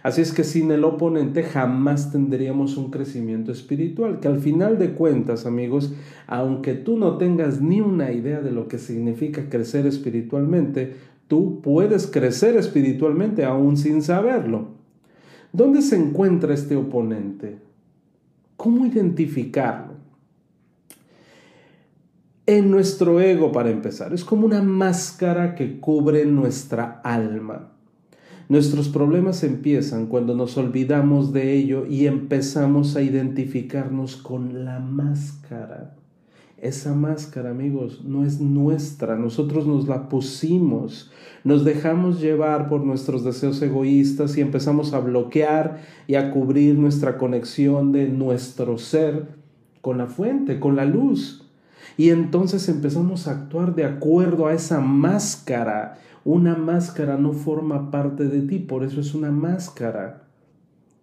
Así 0.03 0.21
es 0.21 0.33
que 0.33 0.43
sin 0.43 0.71
el 0.73 0.85
oponente 0.85 1.43
jamás 1.45 2.11
tendríamos 2.11 2.77
un 2.77 2.91
crecimiento 2.91 3.53
espiritual, 3.53 4.19
que 4.21 4.29
al 4.29 4.41
final 4.41 4.79
de 4.79 4.93
cuentas, 4.95 5.47
amigos, 5.47 5.95
aunque 6.27 6.75
tú 6.75 6.99
no 6.99 7.19
tengas 7.19 7.61
ni 7.61 7.81
una 7.81 8.13
idea 8.13 8.41
de 8.41 8.51
lo 8.51 8.67
que 8.67 8.79
significa 8.79 9.49
crecer 9.49 9.87
espiritualmente, 9.87 10.97
tú 11.29 11.61
puedes 11.63 12.09
crecer 12.09 12.57
espiritualmente 12.57 13.45
aún 13.45 13.77
sin 13.77 14.03
saberlo. 14.03 14.69
¿Dónde 15.53 15.83
se 15.83 15.97
encuentra 15.97 16.53
este 16.55 16.75
oponente? 16.75 17.59
¿Cómo 18.57 18.87
identificarlo? 18.87 20.03
en 22.47 22.71
nuestro 22.71 23.21
ego 23.21 23.53
para 23.53 23.71
empezar. 23.71 24.13
Es 24.13 24.25
como 24.25 24.47
una 24.47 24.63
máscara 24.63 25.55
que 25.55 25.79
cubre 25.79 26.25
nuestra 26.27 27.01
alma. 27.05 27.73
Nuestros 28.53 28.91
problemas 28.91 29.45
empiezan 29.45 30.09
cuando 30.09 30.37
nos 30.37 30.59
olvidamos 30.59 31.33
de 31.33 31.55
ello 31.57 31.87
y 31.87 32.07
empezamos 32.07 32.97
a 32.97 33.01
identificarnos 33.01 34.17
con 34.19 34.67
la 34.67 34.79
máscara. 34.79 35.97
Esa 36.59 36.95
máscara, 36.95 37.49
amigos, 37.49 38.05
no 38.05 38.27
es 38.27 38.43
nuestra, 38.43 39.17
nosotros 39.17 39.67
nos 39.67 39.89
la 39.89 40.11
pusimos, 40.11 41.11
nos 41.45 41.65
dejamos 41.65 42.21
llevar 42.21 42.69
por 42.69 42.85
nuestros 42.85 43.25
deseos 43.25 43.63
egoístas 43.63 44.37
y 44.37 44.43
empezamos 44.43 44.93
a 44.93 45.01
bloquear 45.01 45.81
y 46.07 46.17
a 46.17 46.31
cubrir 46.31 46.75
nuestra 46.75 47.17
conexión 47.17 47.91
de 47.91 48.11
nuestro 48.11 48.77
ser 48.77 49.29
con 49.81 49.97
la 49.97 50.09
fuente, 50.09 50.61
con 50.61 50.77
la 50.77 50.85
luz. 50.85 51.43
Y 51.97 52.11
entonces 52.11 52.69
empezamos 52.69 53.29
a 53.29 53.33
actuar 53.33 53.75
de 53.75 53.87
acuerdo 53.87 54.47
a 54.47 54.53
esa 54.53 54.81
máscara. 54.81 55.99
Una 56.25 56.55
máscara 56.55 57.17
no 57.17 57.33
forma 57.33 57.91
parte 57.91 58.25
de 58.25 58.43
ti, 58.43 58.59
por 58.59 58.85
eso 58.85 59.01
es 59.01 59.15
una 59.15 59.31
máscara. 59.31 60.23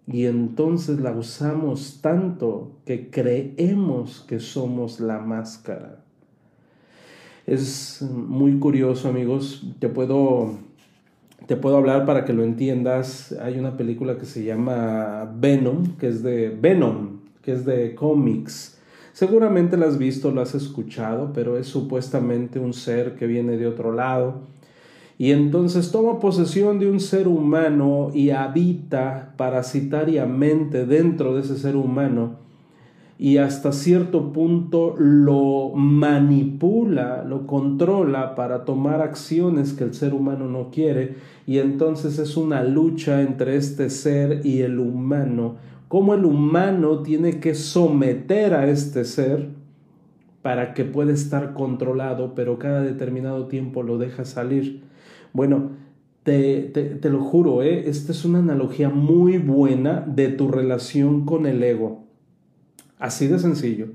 Y 0.07 0.25
entonces 0.25 0.99
la 0.99 1.11
usamos 1.11 1.99
tanto 2.01 2.71
que 2.85 3.09
creemos 3.09 4.25
que 4.27 4.39
somos 4.39 4.99
la 4.99 5.19
máscara. 5.19 6.03
Es 7.45 8.01
muy 8.01 8.57
curioso, 8.59 9.09
amigos. 9.09 9.67
Te 9.79 9.89
puedo, 9.89 10.53
te 11.45 11.55
puedo 11.55 11.77
hablar 11.77 12.05
para 12.05 12.25
que 12.25 12.33
lo 12.33 12.43
entiendas. 12.43 13.35
Hay 13.41 13.59
una 13.59 13.77
película 13.77 14.17
que 14.17 14.25
se 14.25 14.43
llama 14.43 15.31
Venom, 15.37 15.97
que 15.97 16.07
es 16.07 16.23
de 16.23 16.49
Venom, 16.49 17.19
que 17.41 17.51
es 17.51 17.65
de 17.65 17.93
cómics 17.93 18.79
Seguramente 19.19 19.75
la 19.75 19.87
has 19.87 19.97
visto, 19.97 20.31
lo 20.31 20.39
has 20.39 20.55
escuchado, 20.55 21.33
pero 21.33 21.57
es 21.57 21.67
supuestamente 21.67 22.57
un 22.57 22.71
ser 22.71 23.15
que 23.15 23.27
viene 23.27 23.57
de 23.57 23.67
otro 23.67 23.91
lado. 23.91 24.35
Y 25.19 25.31
entonces 25.31 25.91
toma 25.91 26.19
posesión 26.19 26.79
de 26.79 26.89
un 26.89 26.99
ser 26.99 27.27
humano 27.27 28.09
y 28.11 28.31
habita 28.31 29.35
parasitariamente 29.37 30.87
dentro 30.87 31.35
de 31.35 31.41
ese 31.41 31.57
ser 31.57 31.75
humano 31.75 32.37
y 33.19 33.35
hasta 33.35 33.73
cierto 33.73 34.31
punto 34.31 34.95
lo 34.97 35.71
manipula, 35.75 37.25
lo 37.25 37.45
controla 37.45 38.33
para 38.33 38.63
tomar 38.63 39.01
acciones 39.01 39.73
que 39.73 39.83
el 39.83 39.93
ser 39.93 40.13
humano 40.13 40.47
no 40.47 40.71
quiere 40.71 41.17
y 41.45 41.57
entonces 41.57 42.17
es 42.17 42.37
una 42.37 42.63
lucha 42.63 43.21
entre 43.21 43.57
este 43.57 43.89
ser 43.89 44.45
y 44.45 44.61
el 44.61 44.79
humano 44.79 45.57
cómo 45.89 46.13
el 46.13 46.23
humano 46.23 47.01
tiene 47.01 47.41
que 47.41 47.55
someter 47.55 48.53
a 48.53 48.69
este 48.69 49.03
ser 49.03 49.49
para 50.41 50.73
que 50.73 50.85
pueda 50.85 51.11
estar 51.11 51.53
controlado, 51.53 52.33
pero 52.35 52.57
cada 52.57 52.81
determinado 52.81 53.47
tiempo 53.47 53.83
lo 53.83 53.97
deja 53.97 54.23
salir. 54.23 54.83
Bueno, 55.33 55.71
te, 56.23 56.61
te, 56.61 57.09
lo 57.09 57.23
juro, 57.23 57.63
¿eh? 57.63 57.89
esta 57.89 58.11
es 58.11 58.25
una 58.25 58.39
analogía 58.39 58.89
muy 58.89 59.37
buena 59.37 60.01
de 60.01 60.29
tu 60.29 60.47
relación 60.47 61.25
con 61.25 61.45
el 61.45 61.63
ego. 61.63 62.03
Así 62.99 63.27
de 63.27 63.39
sencillo. 63.39 63.87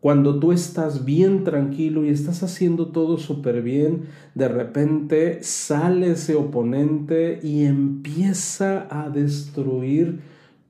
Cuando 0.00 0.38
tú 0.38 0.52
estás 0.52 1.04
bien 1.04 1.42
tranquilo 1.42 2.04
y 2.04 2.10
estás 2.10 2.42
haciendo 2.42 2.88
todo 2.88 3.18
súper 3.18 3.62
bien, 3.62 4.02
de 4.34 4.48
repente 4.48 5.42
sale 5.42 6.12
ese 6.12 6.36
oponente 6.36 7.40
y 7.42 7.64
empieza 7.64 8.86
a 8.90 9.10
destruir 9.10 10.20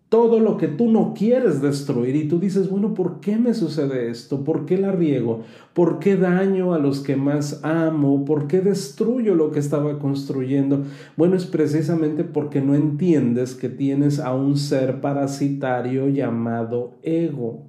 todo 0.09 0.41
lo 0.41 0.57
que 0.57 0.69
tú 0.69 0.91
no 0.91 1.13
quieres 1.13 1.61
destruir 1.61 2.17
y 2.17 2.29
tú 2.29 2.39
dices, 2.39 2.71
bueno, 2.71 2.95
¿por 2.95 3.21
qué 3.21 3.37
me 3.37 3.53
sucede 3.53 4.11
esto? 4.11 4.43
¿Por 4.43 4.65
qué 4.65 4.79
la 4.79 4.91
riego? 4.91 5.43
¿Por 5.75 5.99
qué 5.99 6.17
daño 6.17 6.73
a 6.73 6.79
los 6.79 7.01
que 7.01 7.17
más 7.17 7.63
amo? 7.63 8.25
¿Por 8.25 8.47
qué 8.47 8.63
destruyo 8.63 9.35
lo 9.35 9.51
que 9.51 9.59
estaba 9.59 9.99
construyendo? 9.99 10.85
Bueno, 11.17 11.37
es 11.37 11.45
precisamente 11.45 12.25
porque 12.25 12.63
no 12.63 12.75
entiendes 12.75 13.55
que 13.55 13.69
tienes 13.69 14.19
a 14.19 14.35
un 14.35 14.57
ser 14.57 15.03
parasitario 15.03 16.09
llamado 16.09 16.95
ego. 17.03 17.65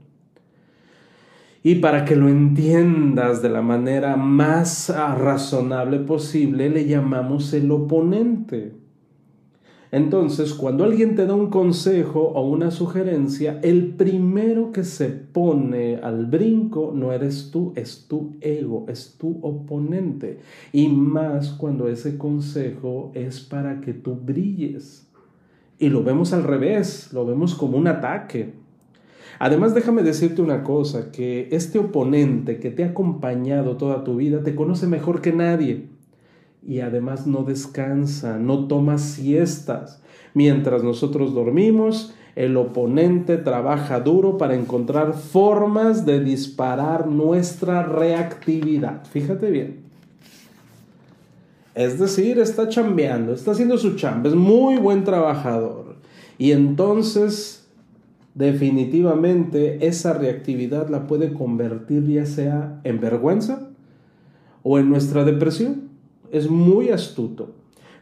Y 1.61 1.75
para 1.75 2.05
que 2.05 2.15
lo 2.15 2.29
entiendas 2.29 3.41
de 3.41 3.49
la 3.49 3.61
manera 3.61 4.15
más 4.15 4.89
razonable 4.89 5.99
posible, 5.99 6.69
le 6.69 6.85
llamamos 6.85 7.53
el 7.53 7.69
oponente. 7.69 8.79
Entonces, 9.91 10.53
cuando 10.53 10.83
alguien 10.83 11.15
te 11.15 11.25
da 11.25 11.33
un 11.33 11.49
consejo 11.49 12.21
o 12.21 12.47
una 12.47 12.69
sugerencia, 12.69 13.59
el 13.63 13.95
primero 13.95 14.71
que 14.71 14.83
se 14.83 15.09
pone 15.09 15.95
al 15.97 16.27
brinco 16.27 16.93
no 16.95 17.11
eres 17.11 17.49
tú, 17.49 17.73
es 17.75 18.05
tu 18.07 18.35
ego, 18.39 18.85
es 18.87 19.15
tu 19.17 19.39
oponente. 19.41 20.39
Y 20.71 20.89
más 20.89 21.49
cuando 21.49 21.87
ese 21.87 22.19
consejo 22.19 23.11
es 23.15 23.39
para 23.39 23.81
que 23.81 23.93
tú 23.93 24.15
brilles. 24.15 25.07
Y 25.79 25.89
lo 25.89 26.03
vemos 26.03 26.33
al 26.33 26.43
revés, 26.43 27.11
lo 27.11 27.25
vemos 27.25 27.55
como 27.55 27.75
un 27.77 27.87
ataque. 27.87 28.53
Además, 29.39 29.73
déjame 29.73 30.03
decirte 30.03 30.43
una 30.43 30.63
cosa, 30.63 31.11
que 31.11 31.47
este 31.51 31.79
oponente 31.79 32.59
que 32.59 32.69
te 32.69 32.83
ha 32.83 32.87
acompañado 32.89 33.77
toda 33.77 34.03
tu 34.03 34.17
vida 34.17 34.43
te 34.43 34.53
conoce 34.53 34.85
mejor 34.85 35.21
que 35.21 35.33
nadie 35.33 35.87
y 36.65 36.81
además 36.81 37.27
no 37.27 37.43
descansa, 37.43 38.37
no 38.37 38.67
toma 38.67 38.97
siestas. 38.97 40.01
Mientras 40.33 40.83
nosotros 40.83 41.33
dormimos, 41.33 42.13
el 42.35 42.55
oponente 42.57 43.37
trabaja 43.37 43.99
duro 43.99 44.37
para 44.37 44.55
encontrar 44.55 45.13
formas 45.13 46.05
de 46.05 46.23
disparar 46.23 47.07
nuestra 47.07 47.83
reactividad. 47.83 49.05
Fíjate 49.05 49.51
bien. 49.51 49.79
Es 51.75 51.99
decir, 51.99 52.39
está 52.39 52.67
chambeando, 52.67 53.33
está 53.33 53.51
haciendo 53.51 53.77
su 53.77 53.95
chamba, 53.95 54.29
es 54.29 54.35
muy 54.35 54.77
buen 54.77 55.03
trabajador. 55.03 55.95
Y 56.37 56.51
entonces 56.51 57.67
definitivamente 58.35 59.85
esa 59.85 60.13
reactividad 60.13 60.89
la 60.89 61.07
puede 61.07 61.33
convertir 61.33 62.05
ya 62.07 62.25
sea 62.25 62.79
en 62.85 63.01
vergüenza 63.01 63.69
o 64.63 64.79
en 64.79 64.89
nuestra 64.89 65.25
depresión. 65.25 65.88
Es 66.31 66.49
muy 66.49 66.89
astuto. 66.89 67.51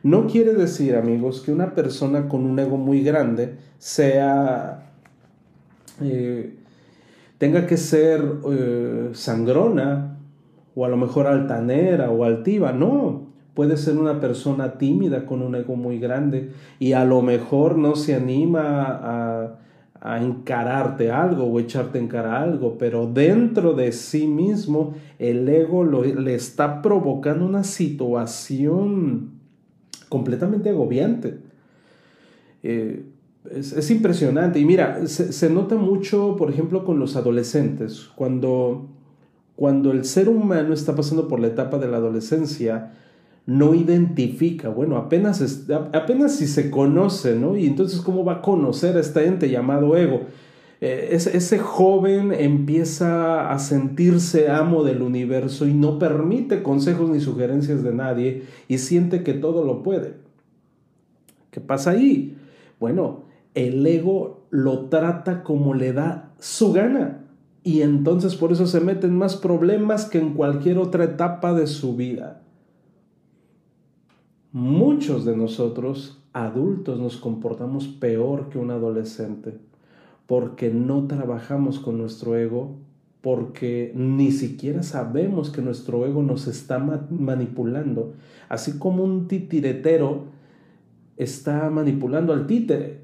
No 0.03 0.27
quiere 0.27 0.53
decir, 0.53 0.96
amigos, 0.96 1.41
que 1.41 1.51
una 1.51 1.74
persona 1.74 2.27
con 2.27 2.46
un 2.46 2.60
ego 2.60 2.77
muy 2.77 3.03
grande 3.03 3.55
sea... 3.77 4.91
Eh, 6.01 6.53
tenga 7.38 7.65
que 7.67 7.77
ser 7.77 8.22
eh, 8.51 9.10
sangrona 9.13 10.17
o 10.75 10.86
a 10.86 10.89
lo 10.89 10.98
mejor 10.98 11.27
altanera 11.27 12.12
o 12.12 12.24
altiva. 12.24 12.72
No, 12.72 13.27
puede 13.53 13.77
ser 13.77 13.98
una 13.98 14.19
persona 14.19 14.77
tímida 14.77 15.25
con 15.25 15.41
un 15.41 15.55
ego 15.55 15.75
muy 15.75 16.00
grande 16.00 16.51
y 16.79 16.93
a 16.93 17.05
lo 17.05 17.22
mejor 17.22 17.77
no 17.77 17.96
se 17.96 18.15
anima 18.15 18.84
a, 18.86 19.60
a 20.01 20.22
encararte 20.22 21.12
algo 21.12 21.46
o 21.46 21.60
echarte 21.60 22.00
en 22.00 22.08
cara 22.08 22.42
algo, 22.42 22.77
pero 22.77 23.08
dentro 23.08 23.74
de 23.74 23.92
sí 23.92 24.27
mismo 24.27 24.94
el 25.20 25.48
ego 25.50 25.84
le 25.84 26.36
está 26.36 26.82
provocando 26.82 27.46
una 27.46 27.63
situación 27.63 29.32
completamente 30.10 30.70
agobiante. 30.70 31.39
Eh, 32.63 33.06
es, 33.51 33.92
impresionante. 33.92 34.60
Y 34.60 34.66
mira, 34.66 35.06
se, 35.08 35.50
nota 35.50 35.75
mucho, 35.75 36.36
por 36.38 36.50
ejemplo, 36.50 36.84
con 36.84 37.00
los 37.00 37.16
adolescentes. 37.16 38.10
Cuando, 38.16 38.88
cuando 39.56 39.92
el 39.92 40.06
ser 40.06 40.30
humano 40.30 40.74
está 40.74 40.96
pasando 40.96 41.27
por 41.27 41.39
la 41.39 41.48
etapa 41.48 41.77
de 41.77 41.88
la 41.88 41.98
adolescencia, 41.98 42.94
no 43.48 43.74
identifica, 43.74 44.68
bueno, 44.68 44.98
apenas, 44.98 45.66
apenas 45.94 46.36
si 46.36 46.48
se 46.48 46.70
conoce, 46.70 47.36
¿no? 47.36 47.56
Y 47.56 47.66
entonces, 47.66 48.01
¿cómo 48.01 48.25
va 48.25 48.34
a 48.34 48.42
conocer 48.42 48.98
a 48.98 49.00
este 49.00 49.25
ente 49.25 49.50
llamado 49.50 49.96
ego? 49.96 50.24
Eh, 50.82 51.10
ese, 51.13 51.58
joven 51.58 52.34
empieza 52.34 53.50
a 53.50 53.58
sentirse 53.58 54.50
amo 54.50 54.84
del 54.84 55.01
universo 55.01 55.66
y 55.66 55.74
no 55.74 55.98
permite 55.98 56.62
consejos 56.62 57.10
ni 57.10 57.22
sugerencias 57.22 57.84
de 57.84 57.94
nadie 57.94 58.44
y 58.68 58.80
siente 58.80 59.24
que 59.24 59.34
todo 59.34 59.63
lo 59.63 59.82
puede. 59.82 60.16
¿Qué 61.50 61.62
pasa 61.62 61.92
ahí? 61.92 62.38
Bueno, 62.82 63.24
el 63.56 63.88
ego 63.88 64.46
lo 64.51 64.89
trata 64.89 65.42
como 65.42 65.74
le 65.74 65.94
da 65.94 66.34
su 66.38 66.74
gana 66.74 67.24
y 67.63 67.82
entonces 67.82 68.36
por 68.36 68.51
eso 68.51 68.68
se 68.68 68.82
meten 68.82 69.16
más 69.16 69.38
problemas 69.38 70.06
que 70.06 70.20
en 70.20 70.34
cualquier 70.34 70.77
otra 70.80 71.06
etapa 71.06 71.54
de 71.54 71.66
su 71.66 71.96
vida. 71.96 72.44
Muchos 74.57 75.23
de 75.23 75.37
nosotros, 75.37 76.19
adultos, 76.33 76.99
nos 76.99 77.17
comportamos 77.17 77.87
peor 77.87 78.49
que 78.49 78.57
un 78.57 78.71
adolescente 78.71 79.53
porque 80.25 80.71
no 80.71 81.05
trabajamos 81.05 81.77
con 81.77 81.99
nuestro 81.99 82.35
ego, 82.35 82.75
porque 83.21 83.91
ni 83.93 84.31
siquiera 84.31 84.81
sabemos 84.81 85.51
que 85.51 85.61
nuestro 85.61 86.07
ego 86.07 86.23
nos 86.23 86.47
está 86.47 86.79
manipulando, 86.79 88.13
así 88.49 88.79
como 88.79 89.03
un 89.03 89.27
titiretero 89.27 90.23
está 91.17 91.69
manipulando 91.69 92.33
al 92.33 92.47
títere. 92.47 93.01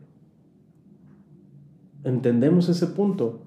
¿Entendemos 2.04 2.68
ese 2.68 2.88
punto? 2.88 3.42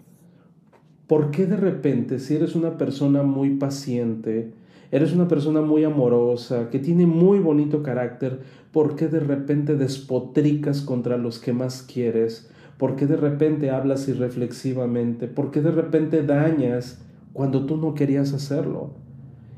¿Por 1.08 1.32
qué 1.32 1.46
de 1.46 1.56
repente, 1.56 2.20
si 2.20 2.36
eres 2.36 2.54
una 2.54 2.78
persona 2.78 3.24
muy 3.24 3.56
paciente, 3.56 4.52
eres 4.90 5.12
una 5.12 5.28
persona 5.28 5.60
muy 5.60 5.84
amorosa, 5.84 6.70
que 6.70 6.78
tiene 6.78 7.06
muy 7.06 7.38
bonito 7.38 7.82
carácter, 7.82 8.40
¿por 8.72 8.96
qué 8.96 9.08
de 9.08 9.20
repente 9.20 9.76
despotricas 9.76 10.80
contra 10.80 11.16
los 11.16 11.38
que 11.38 11.52
más 11.52 11.82
quieres? 11.82 12.50
¿Por 12.78 12.96
qué 12.96 13.06
de 13.06 13.16
repente 13.16 13.70
hablas 13.70 14.08
irreflexivamente? 14.08 15.28
¿Por 15.28 15.50
qué 15.50 15.62
de 15.62 15.70
repente 15.70 16.22
dañas 16.22 17.02
cuando 17.32 17.64
tú 17.64 17.76
no 17.76 17.94
querías 17.94 18.32
hacerlo? 18.32 18.90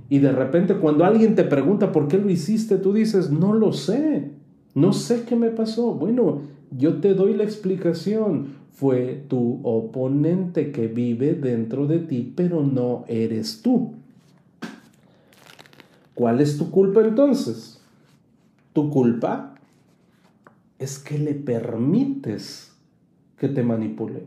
Y 0.09 0.21
de 0.21 0.33
repente 0.33 0.75
cuando 0.75 1.05
alguien 1.05 1.35
te 1.35 1.45
pregunta 1.45 1.93
por 1.93 2.09
qué 2.09 2.19
lo 2.19 2.31
hiciste, 2.31 2.79
tú 2.79 2.93
dices, 2.93 3.31
no 3.31 3.53
lo 3.53 3.73
sé, 3.73 4.31
no 4.75 4.93
sé 4.93 5.25
qué 5.29 5.37
me 5.37 5.51
pasó. 5.51 5.95
Bueno, 5.95 6.43
yo 6.71 7.01
te 7.01 7.15
doy 7.15 7.35
la 7.35 7.45
explicación. 7.45 8.59
Fue 8.71 9.25
tu 9.29 9.61
oponente 9.65 10.71
que 10.71 10.87
vive 10.87 11.35
dentro 11.35 11.87
de 11.87 11.99
ti, 11.99 12.33
pero 12.37 12.63
no 12.63 13.05
eres 13.09 13.61
tú. 13.61 13.95
¿Cuál 16.19 16.41
es 16.41 16.59
tu 16.59 16.73
culpa 16.73 17.01
entonces? 17.03 17.81
Tu 18.73 18.91
culpa 18.91 19.55
es 20.81 20.99
que 20.99 21.17
le 21.17 21.33
permites 21.33 22.77
que 23.37 23.49
te 23.49 23.63
manipule. 23.63 24.25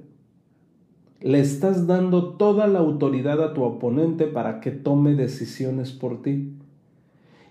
Le 1.19 1.41
estás 1.41 1.87
dando 1.87 2.35
toda 2.35 2.67
la 2.67 2.79
autoridad 2.79 3.43
a 3.43 3.53
tu 3.53 3.63
oponente 3.63 4.27
para 4.27 4.61
que 4.61 4.71
tome 4.71 5.15
decisiones 5.15 5.91
por 5.91 6.21
ti. 6.21 6.53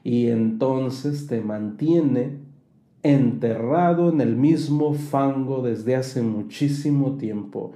Y 0.04 0.28
entonces 0.28 1.26
te 1.26 1.42
mantiene 1.42 2.38
enterrado 3.02 4.08
en 4.08 4.22
el 4.22 4.36
mismo 4.36 4.94
fango 4.94 5.60
desde 5.60 5.96
hace 5.96 6.22
muchísimo 6.22 7.18
tiempo 7.18 7.74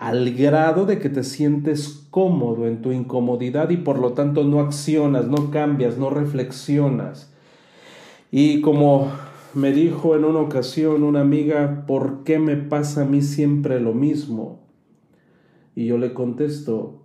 al 0.00 0.34
grado 0.34 0.86
de 0.86 0.98
que 0.98 1.10
te 1.10 1.22
sientes 1.22 2.06
cómodo 2.08 2.66
en 2.66 2.80
tu 2.80 2.90
incomodidad 2.90 3.68
y 3.68 3.76
por 3.76 3.98
lo 3.98 4.14
tanto 4.14 4.44
no 4.44 4.60
accionas, 4.60 5.28
no 5.28 5.50
cambias, 5.50 5.98
no 5.98 6.08
reflexionas. 6.08 7.30
Y 8.30 8.62
como 8.62 9.12
me 9.52 9.72
dijo 9.72 10.16
en 10.16 10.24
una 10.24 10.38
ocasión 10.40 11.02
una 11.02 11.20
amiga, 11.20 11.84
¿por 11.86 12.24
qué 12.24 12.38
me 12.38 12.56
pasa 12.56 13.02
a 13.02 13.04
mí 13.04 13.20
siempre 13.20 13.78
lo 13.78 13.92
mismo? 13.92 14.60
Y 15.76 15.84
yo 15.84 15.98
le 15.98 16.14
contesto, 16.14 17.04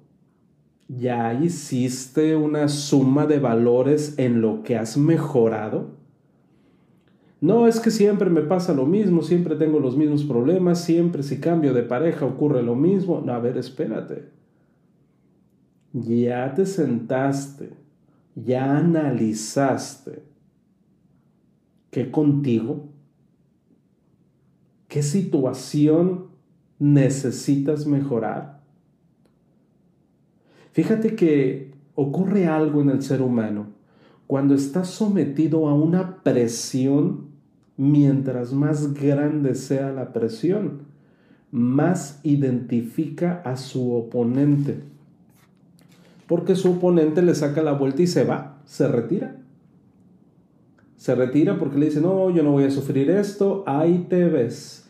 ¿ya 0.88 1.34
hiciste 1.34 2.38
una 2.38 2.70
suma 2.70 3.26
de 3.26 3.40
valores 3.40 4.18
en 4.18 4.40
lo 4.40 4.64
que 4.64 4.78
has 4.78 4.96
mejorado? 4.96 5.98
No 7.41 7.67
es 7.67 7.80
que 7.80 7.91
siempre 7.91 8.30
me 8.30 8.41
pasa 8.41 8.74
lo 8.74 8.86
mismo, 8.86 9.21
siempre 9.21 9.56
tengo 9.56 9.80
los 9.80 9.98
mismos 9.98 10.24
problemas, 10.24 10.84
siempre 10.84 11.21
si 11.21 11.39
cambio 11.39 11.74
de 11.74 11.84
pareja 11.84 12.26
ocurre 12.26 12.63
lo 12.63 12.76
mismo. 12.76 13.21
No, 13.24 13.34
a 13.34 13.39
ver, 13.39 13.58
espérate. 13.58 14.30
Ya 15.93 16.54
te 16.54 16.65
sentaste, 16.65 17.69
ya 18.36 18.78
analizaste 18.78 20.24
qué 21.91 22.12
contigo, 22.12 22.89
qué 24.88 25.02
situación 25.02 26.28
necesitas 26.80 27.86
mejorar. 27.86 28.62
Fíjate 30.71 31.15
que 31.15 31.71
ocurre 31.95 32.48
algo 32.48 32.82
en 32.82 32.89
el 32.89 33.02
ser 33.02 33.21
humano 33.21 33.67
cuando 34.28 34.56
está 34.56 34.84
sometido 34.84 35.69
a 35.69 35.74
una 35.74 36.14
presión 36.26 37.28
mientras 37.78 38.52
más 38.52 38.96
grande 38.96 39.54
sea 39.54 39.92
la 39.92 40.12
presión, 40.12 40.80
más 41.52 42.20
identifica 42.24 43.44
a 43.46 43.58
su 43.58 43.94
oponente. 43.94 44.80
Porque 46.26 46.56
su 46.56 46.72
oponente 46.72 47.22
le 47.22 47.36
saca 47.36 47.62
la 47.62 47.74
vuelta 47.74 48.02
y 48.02 48.08
se 48.08 48.24
va, 48.24 48.58
se 48.66 48.88
retira. 48.88 49.36
Se 50.98 51.14
retira 51.14 51.60
porque 51.60 51.78
le 51.78 51.86
dice, 51.86 52.02
no, 52.02 52.32
yo 52.32 52.42
no 52.42 52.54
voy 52.54 52.64
a 52.64 52.72
sufrir 52.72 53.12
esto, 53.12 53.64
ahí 53.68 54.08
te 54.10 54.26
ves. 54.26 54.90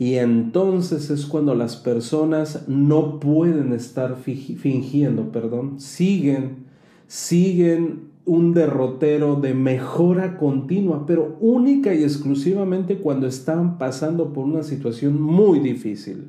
Y 0.00 0.16
entonces 0.16 1.10
es 1.10 1.26
cuando 1.26 1.54
las 1.54 1.76
personas 1.76 2.66
no 2.66 3.20
pueden 3.20 3.72
estar 3.72 4.16
fingiendo, 4.16 5.30
perdón, 5.30 5.78
siguen, 5.78 6.64
siguen 7.06 8.11
un 8.24 8.54
derrotero 8.54 9.36
de 9.36 9.54
mejora 9.54 10.36
continua, 10.36 11.06
pero 11.06 11.36
única 11.40 11.94
y 11.94 12.04
exclusivamente 12.04 12.98
cuando 12.98 13.26
están 13.26 13.78
pasando 13.78 14.32
por 14.32 14.44
una 14.44 14.62
situación 14.62 15.20
muy 15.20 15.58
difícil. 15.58 16.28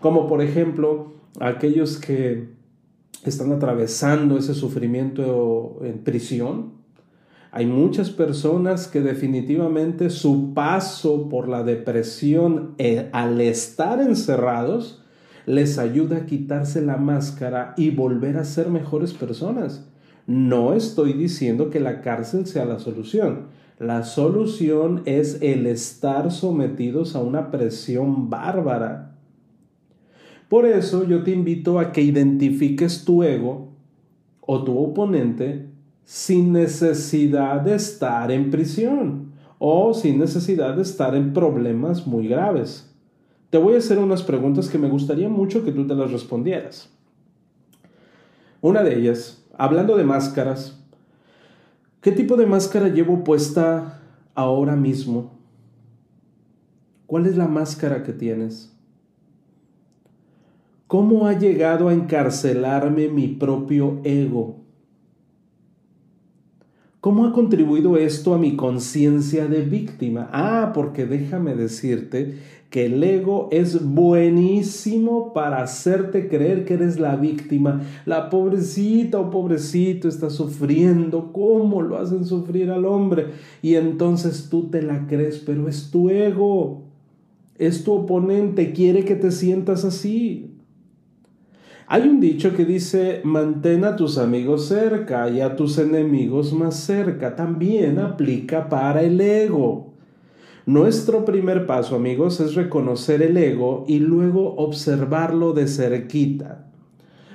Como 0.00 0.28
por 0.28 0.40
ejemplo 0.42 1.12
aquellos 1.40 1.98
que 1.98 2.56
están 3.24 3.52
atravesando 3.52 4.38
ese 4.38 4.54
sufrimiento 4.54 5.80
en 5.82 5.98
prisión. 5.98 6.76
Hay 7.50 7.66
muchas 7.66 8.10
personas 8.10 8.86
que 8.86 9.00
definitivamente 9.00 10.10
su 10.10 10.52
paso 10.54 11.28
por 11.28 11.48
la 11.48 11.62
depresión 11.62 12.74
eh, 12.78 13.08
al 13.12 13.40
estar 13.40 14.00
encerrados 14.00 15.02
les 15.46 15.78
ayuda 15.78 16.18
a 16.18 16.26
quitarse 16.26 16.82
la 16.82 16.96
máscara 16.96 17.72
y 17.76 17.90
volver 17.90 18.36
a 18.36 18.44
ser 18.44 18.68
mejores 18.68 19.14
personas. 19.14 19.86
No 20.26 20.74
estoy 20.74 21.12
diciendo 21.12 21.70
que 21.70 21.78
la 21.78 22.00
cárcel 22.00 22.46
sea 22.46 22.64
la 22.64 22.78
solución. 22.78 23.46
La 23.78 24.04
solución 24.04 25.02
es 25.04 25.38
el 25.42 25.66
estar 25.66 26.32
sometidos 26.32 27.14
a 27.14 27.20
una 27.20 27.50
presión 27.50 28.28
bárbara. 28.28 29.16
Por 30.48 30.64
eso 30.66 31.04
yo 31.04 31.22
te 31.22 31.30
invito 31.32 31.78
a 31.78 31.92
que 31.92 32.02
identifiques 32.02 33.04
tu 33.04 33.22
ego 33.22 33.68
o 34.40 34.64
tu 34.64 34.78
oponente 34.78 35.66
sin 36.04 36.52
necesidad 36.52 37.60
de 37.60 37.74
estar 37.74 38.30
en 38.30 38.50
prisión 38.50 39.32
o 39.58 39.92
sin 39.92 40.18
necesidad 40.18 40.76
de 40.76 40.82
estar 40.82 41.14
en 41.14 41.32
problemas 41.32 42.06
muy 42.06 42.28
graves. 42.28 42.92
te 43.50 43.58
voy 43.58 43.74
a 43.74 43.78
hacer 43.78 43.98
unas 43.98 44.22
preguntas 44.22 44.68
que 44.68 44.78
me 44.78 44.88
gustaría 44.88 45.28
mucho 45.28 45.64
que 45.64 45.72
tú 45.72 45.86
te 45.86 45.94
las 45.94 46.10
respondieras. 46.12 46.90
Una 48.60 48.82
de 48.82 48.98
ellas, 48.98 49.45
hablando 49.58 49.96
de 49.96 50.04
máscaras, 50.04 50.78
¿qué 52.00 52.12
tipo 52.12 52.36
de 52.36 52.46
máscara 52.46 52.88
llevo 52.88 53.24
puesta 53.24 54.02
ahora 54.34 54.76
mismo? 54.76 55.32
¿Cuál 57.06 57.26
es 57.26 57.36
la 57.36 57.48
máscara 57.48 58.02
que 58.02 58.12
tienes? 58.12 58.76
¿Cómo 60.86 61.26
ha 61.26 61.32
llegado 61.32 61.88
a 61.88 61.94
encarcelarme 61.94 63.08
mi 63.08 63.28
propio 63.28 64.00
ego? 64.04 64.65
¿Cómo 67.00 67.24
ha 67.24 67.32
contribuido 67.32 67.96
esto 67.96 68.34
a 68.34 68.38
mi 68.38 68.56
conciencia 68.56 69.46
de 69.46 69.62
víctima? 69.62 70.28
Ah, 70.32 70.72
porque 70.74 71.06
déjame 71.06 71.54
decirte 71.54 72.38
que 72.70 72.86
el 72.86 73.02
ego 73.02 73.48
es 73.52 73.84
buenísimo 73.84 75.32
para 75.32 75.62
hacerte 75.62 76.28
creer 76.28 76.64
que 76.64 76.74
eres 76.74 76.98
la 76.98 77.14
víctima. 77.16 77.82
La 78.06 78.28
pobrecita 78.28 79.20
o 79.20 79.30
pobrecito 79.30 80.08
está 80.08 80.30
sufriendo. 80.30 81.32
¿Cómo 81.32 81.80
lo 81.80 81.96
hacen 81.98 82.24
sufrir 82.24 82.70
al 82.70 82.84
hombre? 82.86 83.26
Y 83.62 83.76
entonces 83.76 84.48
tú 84.50 84.68
te 84.68 84.82
la 84.82 85.06
crees, 85.06 85.38
pero 85.38 85.68
es 85.68 85.90
tu 85.90 86.10
ego. 86.10 86.82
Es 87.56 87.84
tu 87.84 87.92
oponente, 87.92 88.72
quiere 88.72 89.04
que 89.04 89.14
te 89.14 89.30
sientas 89.30 89.84
así. 89.84 90.55
Hay 91.88 92.02
un 92.02 92.18
dicho 92.18 92.52
que 92.52 92.64
dice, 92.64 93.20
mantén 93.22 93.84
a 93.84 93.94
tus 93.94 94.18
amigos 94.18 94.66
cerca 94.66 95.30
y 95.30 95.40
a 95.40 95.54
tus 95.54 95.78
enemigos 95.78 96.52
más 96.52 96.80
cerca. 96.80 97.36
También 97.36 98.00
aplica 98.00 98.68
para 98.68 99.02
el 99.02 99.20
ego. 99.20 99.92
Nuestro 100.66 101.24
primer 101.24 101.64
paso, 101.64 101.94
amigos, 101.94 102.40
es 102.40 102.56
reconocer 102.56 103.22
el 103.22 103.36
ego 103.36 103.84
y 103.86 104.00
luego 104.00 104.56
observarlo 104.56 105.52
de 105.52 105.68
cerquita. 105.68 106.66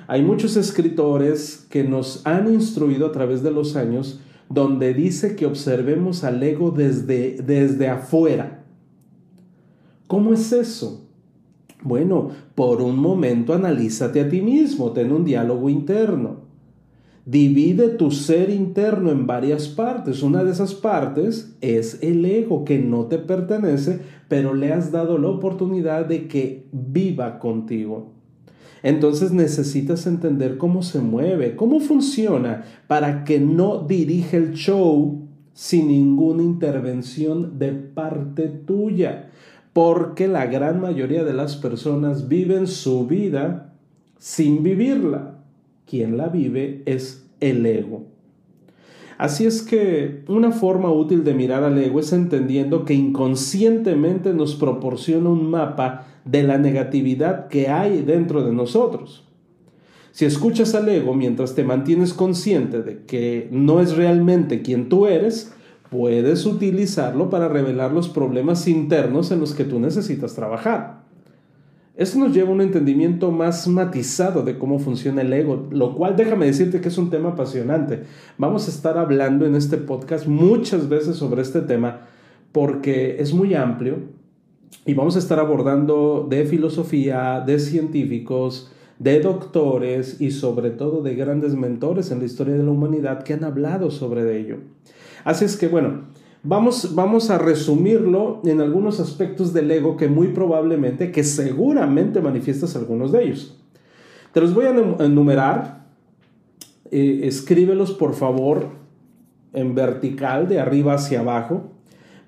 Hay 0.08 0.22
muchos 0.22 0.58
escritores 0.58 1.66
que 1.70 1.86
nos 1.86 2.28
han 2.28 2.54
instruido 2.54 3.08
a 3.08 3.14
través 3.14 3.44
de 3.44 3.52
los 3.52 3.78
años 3.78 4.20
donde 4.50 4.94
dice 4.94 5.38
que 5.38 5.46
observemos 5.46 6.26
al 6.26 6.44
ego 6.44 6.72
desde, 6.72 7.38
desde 7.38 7.88
afuera. 7.88 8.66
¿Cómo 10.08 10.34
es 10.34 10.52
eso? 10.52 11.08
Bueno, 11.84 12.30
por 12.54 12.82
un 12.82 12.98
momento 12.98 13.54
analízate 13.54 14.22
a 14.22 14.30
ti 14.30 14.42
mismo, 14.42 14.92
ten 14.92 15.12
un 15.12 15.26
diálogo 15.26 15.70
interno. 15.70 16.52
Divide 17.26 17.90
tu 17.90 18.12
ser 18.12 18.50
interno 18.50 19.12
en 19.12 19.28
varias 19.28 19.68
partes. 19.68 20.24
Una 20.24 20.44
de 20.44 20.52
esas 20.52 20.74
partes 20.74 21.56
es 21.62 22.02
el 22.02 22.26
ego 22.26 22.66
que 22.66 22.80
no 22.80 23.06
te 23.06 23.18
pertenece, 23.18 24.00
pero 24.28 24.54
le 24.54 24.74
has 24.74 24.92
dado 24.92 25.18
la 25.18 25.30
oportunidad 25.30 26.06
de 26.06 26.28
que 26.28 26.68
viva 26.72 27.40
contigo. 27.40 28.12
Entonces 28.84 29.32
necesitas 29.32 30.08
entender 30.08 30.58
cómo 30.58 30.82
se 30.82 31.00
mueve, 31.00 31.56
cómo 31.56 31.80
funciona, 31.80 32.64
para 32.88 33.24
que 33.24 33.40
no 33.40 33.86
dirija 33.88 34.38
el 34.38 34.54
show 34.54 35.28
sin 35.54 35.90
ninguna 35.90 36.42
intervención 36.42 37.60
de 37.60 37.72
parte 37.72 38.48
tuya 38.48 39.31
porque 39.74 40.28
la 40.28 40.48
gran 40.48 40.82
mayoría 40.82 41.24
de 41.24 41.34
las 41.34 41.56
personas 41.56 42.28
viven 42.28 42.68
su 42.68 43.08
vida 43.08 43.74
sin 44.18 44.64
vivirla. 44.64 45.40
Quien 45.86 46.18
la 46.18 46.28
vive 46.28 46.84
es 46.86 47.28
el 47.40 47.66
ego. 47.66 48.06
Así 49.18 49.46
es 49.46 49.62
que 49.62 50.24
una 50.28 50.52
forma 50.52 50.92
útil 50.92 51.24
de 51.24 51.34
mirar 51.34 51.64
al 51.64 51.78
ego 51.78 52.00
es 52.00 52.12
entendiendo 52.12 52.86
que 52.86 52.96
inconscientemente 52.96 54.34
nos 54.34 54.56
proporciona 54.56 55.30
un 55.30 55.50
mapa 55.50 56.08
de 56.26 56.44
la 56.44 56.58
negatividad 56.58 57.48
que 57.48 57.68
hay 57.68 58.02
dentro 58.02 58.44
de 58.44 58.52
nosotros. 58.52 59.24
Si 60.12 60.26
escuchas 60.26 60.76
al 60.76 60.90
ego 60.90 61.14
mientras 61.14 61.56
te 61.56 61.64
mantienes 61.64 62.14
consciente 62.14 62.82
de 62.82 63.06
que 63.06 63.48
no 63.52 63.80
es 63.80 63.96
realmente 63.96 64.62
quien 64.62 64.90
tú 64.90 65.06
eres, 65.06 65.54
puedes 65.92 66.46
utilizarlo 66.46 67.30
para 67.30 67.50
revelar 67.50 67.92
los 67.92 68.08
problemas 68.08 68.66
internos 68.70 69.30
en 69.30 69.42
los 69.42 69.54
que 69.54 69.66
tú 69.66 69.78
necesitas 69.78 70.34
trabajar. 70.34 71.02
Esto 71.98 72.18
nos 72.18 72.34
lleva 72.34 72.50
a 72.50 72.54
un 72.54 72.62
entendimiento 72.62 73.30
más 73.30 73.68
matizado 73.68 74.42
de 74.42 74.58
cómo 74.58 74.80
funciona 74.80 75.22
el 75.22 75.34
ego, 75.34 75.68
lo 75.70 75.94
cual 75.94 76.16
déjame 76.16 76.46
decirte 76.46 76.80
que 76.80 76.88
es 76.88 76.98
un 76.98 77.10
tema 77.10 77.32
apasionante. 77.32 78.04
Vamos 78.38 78.70
a 78.70 78.72
estar 78.72 78.98
hablando 78.98 79.46
en 79.46 79.54
este 79.54 79.76
podcast 79.76 80.28
muchas 80.28 80.88
veces 80.88 81.18
sobre 81.18 81.42
este 81.42 81.60
tema 81.60 82.08
porque 82.54 83.18
es 83.20 83.34
muy 83.34 83.54
amplio 83.54 83.98
y 84.86 84.94
vamos 84.94 85.18
a 85.18 85.20
estar 85.20 85.40
abordando 85.40 86.26
de 86.30 86.46
filosofía, 86.46 87.44
de 87.46 87.60
científicos, 87.60 88.72
de 88.98 89.20
doctores 89.20 90.22
y 90.22 90.32
sobre 90.32 90.70
todo 90.70 91.04
de 91.04 91.16
grandes 91.16 91.54
mentores 91.54 92.12
en 92.12 92.20
la 92.20 92.26
historia 92.26 92.54
de 92.54 92.64
la 92.64 92.72
humanidad 92.72 93.24
que 93.24 93.34
han 93.34 93.44
hablado 93.44 93.92
sobre 93.92 94.40
ello. 94.40 94.60
Así 95.24 95.46
es 95.46 95.58
que 95.58 95.68
bueno, 95.68 96.06
vamos, 96.44 96.96
vamos 96.96 97.30
a 97.30 97.38
resumirlo 97.38 98.42
en 98.46 98.62
algunos 98.62 99.00
aspectos 99.00 99.54
del 99.54 99.70
ego 99.72 99.98
que 99.98 100.08
muy 100.08 100.28
probablemente, 100.28 101.12
que 101.12 101.24
seguramente 101.24 102.22
manifiestas 102.22 102.76
algunos 102.76 103.12
de 103.12 103.24
ellos. 103.24 103.58
Te 104.34 104.42
los 104.42 104.54
voy 104.54 104.66
a 104.66 104.70
enumerar. 105.04 105.82
Eh, 106.90 107.22
escríbelos 107.24 107.94
por 107.94 108.14
favor 108.14 108.68
en 109.54 109.76
vertical, 109.76 110.48
de 110.48 110.60
arriba 110.60 110.94
hacia 110.94 111.22
abajo. 111.22 111.72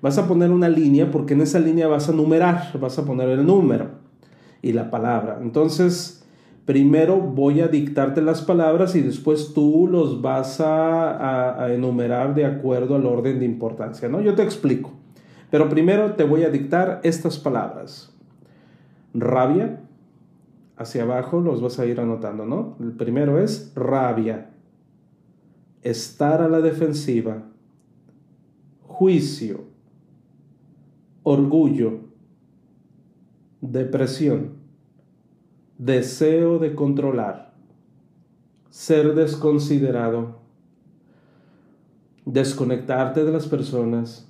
Vas 0.00 0.18
a 0.18 0.26
poner 0.28 0.50
una 0.50 0.68
línea 0.68 1.10
porque 1.10 1.34
en 1.34 1.40
esa 1.40 1.58
línea 1.58 1.88
vas 1.88 2.08
a 2.08 2.12
numerar, 2.12 2.78
vas 2.78 2.98
a 2.98 3.04
poner 3.04 3.28
el 3.30 3.46
número 3.46 3.90
y 4.60 4.72
la 4.72 4.90
palabra. 4.90 5.38
Entonces, 5.40 6.23
primero 6.64 7.18
voy 7.20 7.60
a 7.60 7.68
dictarte 7.68 8.22
las 8.22 8.42
palabras 8.42 8.94
y 8.96 9.02
después 9.02 9.52
tú 9.52 9.86
los 9.90 10.22
vas 10.22 10.60
a, 10.60 11.68
enumerar 11.70 12.34
de 12.34 12.46
acuerdo 12.46 12.96
al 12.96 13.06
orden 13.06 13.38
de 13.38 13.44
importancia, 13.44 14.08
¿no? 14.08 14.20
Yo 14.20 14.34
te 14.34 14.42
explico. 14.42 14.92
Pero 15.50 15.68
primero 15.68 16.14
te 16.14 16.24
voy 16.24 16.44
a 16.44 16.50
dictar 16.50 17.00
estas 17.04 17.38
palabras. 17.38 18.12
Rabia, 19.12 19.80
hacia 20.76 21.02
abajo 21.02 21.40
los 21.40 21.62
vas 21.62 21.78
a 21.78 21.86
ir 21.86 22.00
anotando, 22.00 22.44
¿no? 22.46 22.76
El 22.80 22.92
primero 22.92 23.38
es 23.38 23.72
rabia, 23.74 24.50
estar 25.82 26.42
a 26.42 26.48
la 26.48 26.60
defensiva, 26.60 27.44
juicio, 28.82 29.64
orgullo, 31.22 32.00
depresión 33.60 34.53
deseo 35.78 36.58
de 36.58 36.74
controlar, 36.74 37.54
ser 38.70 39.14
desconsiderado, 39.14 40.40
desconectarte 42.24 43.24
de 43.24 43.32
las 43.32 43.46
personas, 43.46 44.28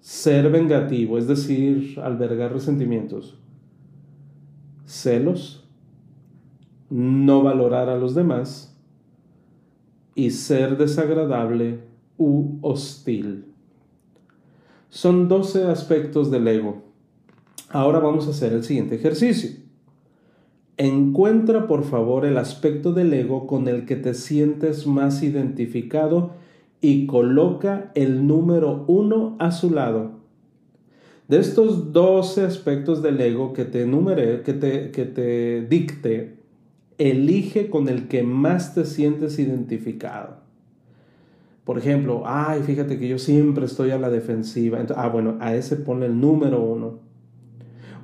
ser 0.00 0.50
vengativo, 0.50 1.18
es 1.18 1.26
decir, 1.26 1.98
albergar 2.00 2.52
resentimientos, 2.52 3.38
celos, 4.84 5.68
no 6.90 7.42
valorar 7.42 7.88
a 7.88 7.96
los 7.96 8.14
demás 8.14 8.76
y 10.14 10.30
ser 10.30 10.76
desagradable 10.76 11.80
u 12.18 12.58
hostil. 12.60 13.46
Son 14.90 15.26
12 15.26 15.64
aspectos 15.64 16.30
del 16.30 16.46
ego. 16.46 16.84
Ahora 17.70 17.98
vamos 17.98 18.28
a 18.28 18.30
hacer 18.30 18.52
el 18.52 18.62
siguiente 18.62 18.94
ejercicio. 18.94 19.63
Encuentra 20.76 21.68
por 21.68 21.84
favor 21.84 22.24
el 22.24 22.36
aspecto 22.36 22.92
del 22.92 23.12
ego 23.14 23.46
con 23.46 23.68
el 23.68 23.86
que 23.86 23.94
te 23.94 24.12
sientes 24.12 24.88
más 24.88 25.22
identificado 25.22 26.32
y 26.80 27.06
coloca 27.06 27.92
el 27.94 28.26
número 28.26 28.84
uno 28.88 29.36
a 29.38 29.52
su 29.52 29.70
lado. 29.70 30.12
De 31.28 31.38
estos 31.38 31.92
12 31.92 32.44
aspectos 32.44 33.02
del 33.02 33.20
ego 33.20 33.52
que 33.52 33.64
te 33.64 33.82
enumeré, 33.82 34.42
que 34.42 34.52
te, 34.52 34.90
que 34.90 35.04
te 35.04 35.62
dicte, 35.62 36.38
elige 36.98 37.70
con 37.70 37.88
el 37.88 38.08
que 38.08 38.24
más 38.24 38.74
te 38.74 38.84
sientes 38.84 39.38
identificado. 39.38 40.38
Por 41.64 41.78
ejemplo, 41.78 42.24
ay, 42.26 42.62
fíjate 42.62 42.98
que 42.98 43.08
yo 43.08 43.18
siempre 43.18 43.64
estoy 43.64 43.92
a 43.92 43.98
la 43.98 44.10
defensiva. 44.10 44.84
ah, 44.96 45.08
bueno, 45.08 45.36
a 45.40 45.54
ese 45.54 45.76
pone 45.76 46.06
el 46.06 46.20
número 46.20 46.60
uno 46.60 47.03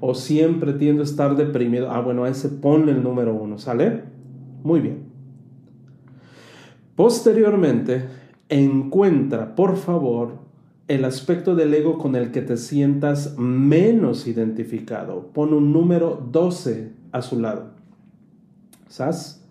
o 0.00 0.14
siempre 0.14 0.72
tiendo 0.72 1.02
a 1.02 1.04
estar 1.04 1.36
deprimido. 1.36 1.90
Ah, 1.90 2.00
bueno, 2.00 2.24
a 2.24 2.28
ese 2.28 2.48
ponle 2.48 2.92
el 2.92 3.02
número 3.02 3.34
uno, 3.34 3.58
¿sale? 3.58 4.02
Muy 4.64 4.80
bien. 4.80 5.04
Posteriormente, 6.96 8.08
encuentra, 8.48 9.54
por 9.54 9.76
favor, 9.76 10.38
el 10.88 11.04
aspecto 11.04 11.54
del 11.54 11.72
ego 11.72 11.98
con 11.98 12.16
el 12.16 12.30
que 12.30 12.42
te 12.42 12.56
sientas 12.56 13.38
menos 13.38 14.26
identificado. 14.26 15.28
Pon 15.32 15.54
un 15.54 15.72
número 15.72 16.26
12 16.30 16.92
a 17.12 17.22
su 17.22 17.40
lado. 17.40 17.70
¿Sabes? 18.88 19.46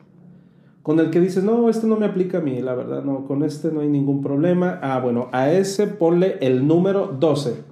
Con 0.83 0.99
el 0.99 1.11
que 1.11 1.21
dices, 1.21 1.43
no, 1.43 1.69
este 1.69 1.87
no 1.87 1.95
me 1.95 2.05
aplica 2.05 2.39
a 2.39 2.41
mí, 2.41 2.61
la 2.61 2.73
verdad, 2.73 3.03
no, 3.03 3.25
con 3.25 3.43
este 3.43 3.71
no 3.71 3.81
hay 3.81 3.87
ningún 3.87 4.21
problema. 4.21 4.79
Ah, 4.81 4.99
bueno, 4.99 5.29
a 5.31 5.51
ese 5.51 5.87
ponle 5.87 6.37
el 6.41 6.67
número 6.67 7.15
12 7.19 7.68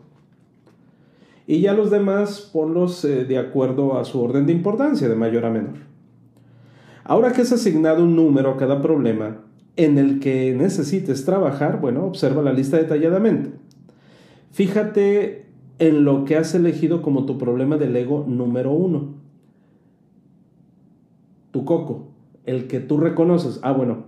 Y 1.48 1.62
ya 1.62 1.74
los 1.74 1.90
demás 1.90 2.42
ponlos 2.52 3.04
eh, 3.06 3.24
de 3.24 3.38
acuerdo 3.38 3.98
a 3.98 4.04
su 4.04 4.22
orden 4.22 4.46
de 4.46 4.52
importancia, 4.52 5.08
de 5.08 5.16
mayor 5.16 5.46
a 5.46 5.50
menor. 5.50 5.78
Ahora 7.06 7.32
que 7.32 7.42
has 7.42 7.54
asignado 7.54 8.04
un 8.04 8.18
número 8.18 8.52
a 8.52 8.58
cada 8.58 8.82
problema 8.82 9.46
en 9.78 9.98
el 9.98 10.20
que 10.20 10.54
necesites 10.54 11.24
trabajar, 11.24 11.80
bueno, 11.80 12.06
observa 12.06 12.42
la 12.42 12.52
lista 12.52 12.76
detalladamente. 12.76 13.52
Fíjate 14.52 15.46
en 15.80 16.04
lo 16.04 16.26
que 16.26 16.36
has 16.36 16.54
elegido 16.54 17.02
como 17.02 17.26
tu 17.26 17.38
problema 17.38 17.78
del 17.78 17.96
ego 17.96 18.26
número 18.28 18.74
uno. 18.74 19.16
Tu 21.52 21.64
coco, 21.64 22.10
el 22.46 22.68
que 22.68 22.82
tú 22.82 22.98
reconoces. 22.98 23.62
Ah, 23.64 23.72
bueno, 23.72 24.06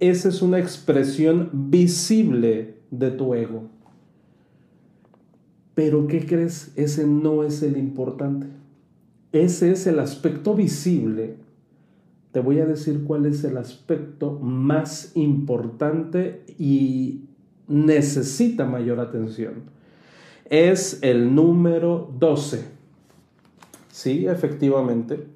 esa 0.00 0.28
es 0.28 0.42
una 0.42 0.58
expresión 0.58 1.48
visible 1.52 2.76
de 2.90 3.10
tu 3.10 3.34
ego. 3.34 3.70
Pero 5.74 6.06
¿qué 6.06 6.24
crees? 6.24 6.72
Ese 6.76 7.06
no 7.06 7.42
es 7.42 7.62
el 7.62 7.76
importante. 7.76 8.46
Ese 9.32 9.72
es 9.72 9.86
el 9.86 9.98
aspecto 9.98 10.54
visible. 10.54 11.36
Te 12.30 12.40
voy 12.40 12.60
a 12.60 12.66
decir 12.66 13.02
cuál 13.04 13.26
es 13.26 13.42
el 13.44 13.56
aspecto 13.56 14.38
más 14.38 15.12
importante 15.14 16.44
y 16.58 17.24
necesita 17.66 18.64
mayor 18.66 19.00
atención. 19.00 19.74
Es 20.48 21.00
el 21.02 21.34
número 21.34 22.10
12. 22.18 22.64
Sí, 23.90 24.26
efectivamente. 24.26 25.26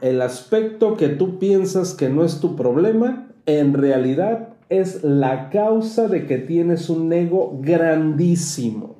El 0.00 0.22
aspecto 0.22 0.96
que 0.96 1.08
tú 1.08 1.38
piensas 1.38 1.92
que 1.92 2.08
no 2.08 2.24
es 2.24 2.40
tu 2.40 2.56
problema, 2.56 3.28
en 3.44 3.74
realidad 3.74 4.54
es 4.70 5.04
la 5.04 5.50
causa 5.50 6.08
de 6.08 6.26
que 6.26 6.38
tienes 6.38 6.88
un 6.88 7.12
ego 7.12 7.58
grandísimo 7.60 8.99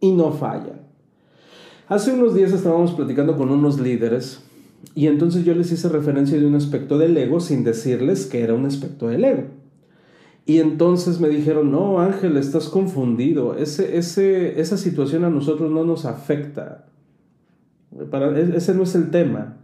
y 0.00 0.12
no 0.12 0.32
falla. 0.32 0.80
Hace 1.88 2.12
unos 2.12 2.34
días 2.34 2.52
estábamos 2.52 2.92
platicando 2.92 3.36
con 3.36 3.50
unos 3.50 3.78
líderes 3.78 4.42
y 4.94 5.06
entonces 5.06 5.44
yo 5.44 5.54
les 5.54 5.70
hice 5.72 5.88
referencia 5.88 6.38
de 6.38 6.46
un 6.46 6.54
aspecto 6.54 6.98
del 6.98 7.16
ego 7.16 7.40
sin 7.40 7.64
decirles 7.64 8.26
que 8.26 8.42
era 8.42 8.54
un 8.54 8.66
aspecto 8.66 9.08
del 9.08 9.24
ego. 9.24 9.44
Y 10.46 10.60
entonces 10.60 11.20
me 11.20 11.28
dijeron, 11.28 11.72
no, 11.72 12.00
Ángel, 12.00 12.36
estás 12.36 12.68
confundido. 12.68 13.56
Ese, 13.56 13.98
ese, 13.98 14.60
esa 14.60 14.76
situación 14.76 15.24
a 15.24 15.30
nosotros 15.30 15.72
no 15.72 15.84
nos 15.84 16.04
afecta. 16.04 16.86
Para, 18.10 18.38
e, 18.38 18.56
ese 18.56 18.72
no 18.72 18.84
es 18.84 18.94
el 18.94 19.10
tema. 19.10 19.56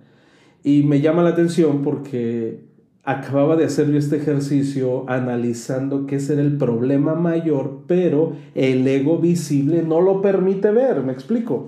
Y 0.64 0.82
me 0.82 1.00
llama 1.00 1.22
la 1.22 1.30
atención 1.30 1.82
porque 1.82 2.64
acababa 3.04 3.56
de 3.56 3.64
hacer 3.64 3.90
yo 3.90 3.98
este 3.98 4.16
ejercicio 4.16 5.04
analizando 5.08 6.06
qué 6.06 6.20
será 6.20 6.40
el 6.40 6.56
problema 6.56 7.14
mayor, 7.14 7.80
pero 7.86 8.32
el 8.54 8.86
ego 8.86 9.18
visible 9.18 9.82
no 9.82 10.00
lo 10.00 10.22
permite 10.22 10.70
ver, 10.70 11.02
me 11.02 11.12
explico. 11.12 11.66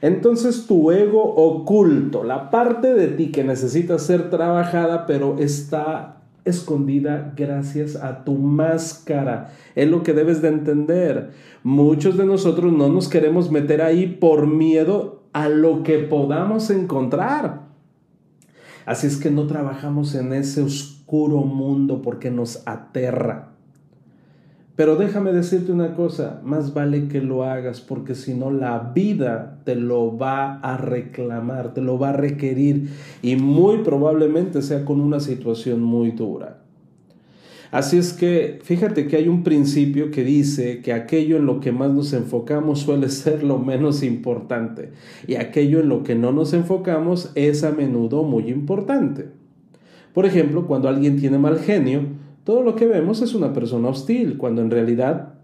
Entonces 0.00 0.66
tu 0.66 0.92
ego 0.92 1.22
oculto, 1.22 2.22
la 2.22 2.50
parte 2.50 2.94
de 2.94 3.08
ti 3.08 3.32
que 3.32 3.44
necesita 3.44 3.98
ser 3.98 4.30
trabajada, 4.30 5.06
pero 5.06 5.38
está 5.38 6.22
escondida 6.44 7.32
gracias 7.36 7.96
a 7.96 8.24
tu 8.24 8.34
máscara. 8.34 9.52
Es 9.74 9.88
lo 9.88 10.02
que 10.02 10.12
debes 10.12 10.40
de 10.40 10.48
entender. 10.48 11.30
Muchos 11.62 12.16
de 12.16 12.26
nosotros 12.26 12.72
no 12.72 12.88
nos 12.88 13.08
queremos 13.08 13.50
meter 13.50 13.82
ahí 13.82 14.06
por 14.06 14.46
miedo 14.46 15.22
a 15.32 15.48
lo 15.48 15.82
que 15.82 15.98
podamos 15.98 16.70
encontrar. 16.70 17.68
Así 18.88 19.06
es 19.06 19.18
que 19.18 19.30
no 19.30 19.46
trabajamos 19.46 20.14
en 20.14 20.32
ese 20.32 20.62
oscuro 20.62 21.42
mundo 21.42 22.00
porque 22.00 22.30
nos 22.30 22.62
aterra. 22.66 23.50
Pero 24.76 24.96
déjame 24.96 25.30
decirte 25.30 25.72
una 25.72 25.94
cosa, 25.94 26.40
más 26.42 26.72
vale 26.72 27.06
que 27.08 27.20
lo 27.20 27.44
hagas 27.44 27.82
porque 27.82 28.14
si 28.14 28.32
no 28.32 28.50
la 28.50 28.92
vida 28.94 29.60
te 29.64 29.74
lo 29.74 30.16
va 30.16 30.58
a 30.60 30.78
reclamar, 30.78 31.74
te 31.74 31.82
lo 31.82 31.98
va 31.98 32.08
a 32.08 32.12
requerir 32.14 32.88
y 33.20 33.36
muy 33.36 33.82
probablemente 33.82 34.62
sea 34.62 34.86
con 34.86 35.02
una 35.02 35.20
situación 35.20 35.82
muy 35.82 36.12
dura. 36.12 36.62
Así 37.70 37.98
es 37.98 38.14
que 38.14 38.60
fíjate 38.62 39.06
que 39.06 39.16
hay 39.16 39.28
un 39.28 39.42
principio 39.42 40.10
que 40.10 40.24
dice 40.24 40.80
que 40.80 40.94
aquello 40.94 41.36
en 41.36 41.44
lo 41.44 41.60
que 41.60 41.70
más 41.70 41.90
nos 41.90 42.14
enfocamos 42.14 42.80
suele 42.80 43.08
ser 43.10 43.44
lo 43.44 43.58
menos 43.58 44.02
importante 44.02 44.92
y 45.26 45.34
aquello 45.34 45.80
en 45.80 45.88
lo 45.88 46.02
que 46.02 46.14
no 46.14 46.32
nos 46.32 46.54
enfocamos 46.54 47.30
es 47.34 47.64
a 47.64 47.72
menudo 47.72 48.22
muy 48.22 48.48
importante. 48.48 49.28
Por 50.14 50.24
ejemplo, 50.24 50.66
cuando 50.66 50.88
alguien 50.88 51.18
tiene 51.20 51.38
mal 51.38 51.58
genio, 51.58 52.00
todo 52.44 52.62
lo 52.62 52.74
que 52.74 52.86
vemos 52.86 53.20
es 53.20 53.34
una 53.34 53.52
persona 53.52 53.88
hostil, 53.88 54.38
cuando 54.38 54.62
en 54.62 54.70
realidad 54.70 55.34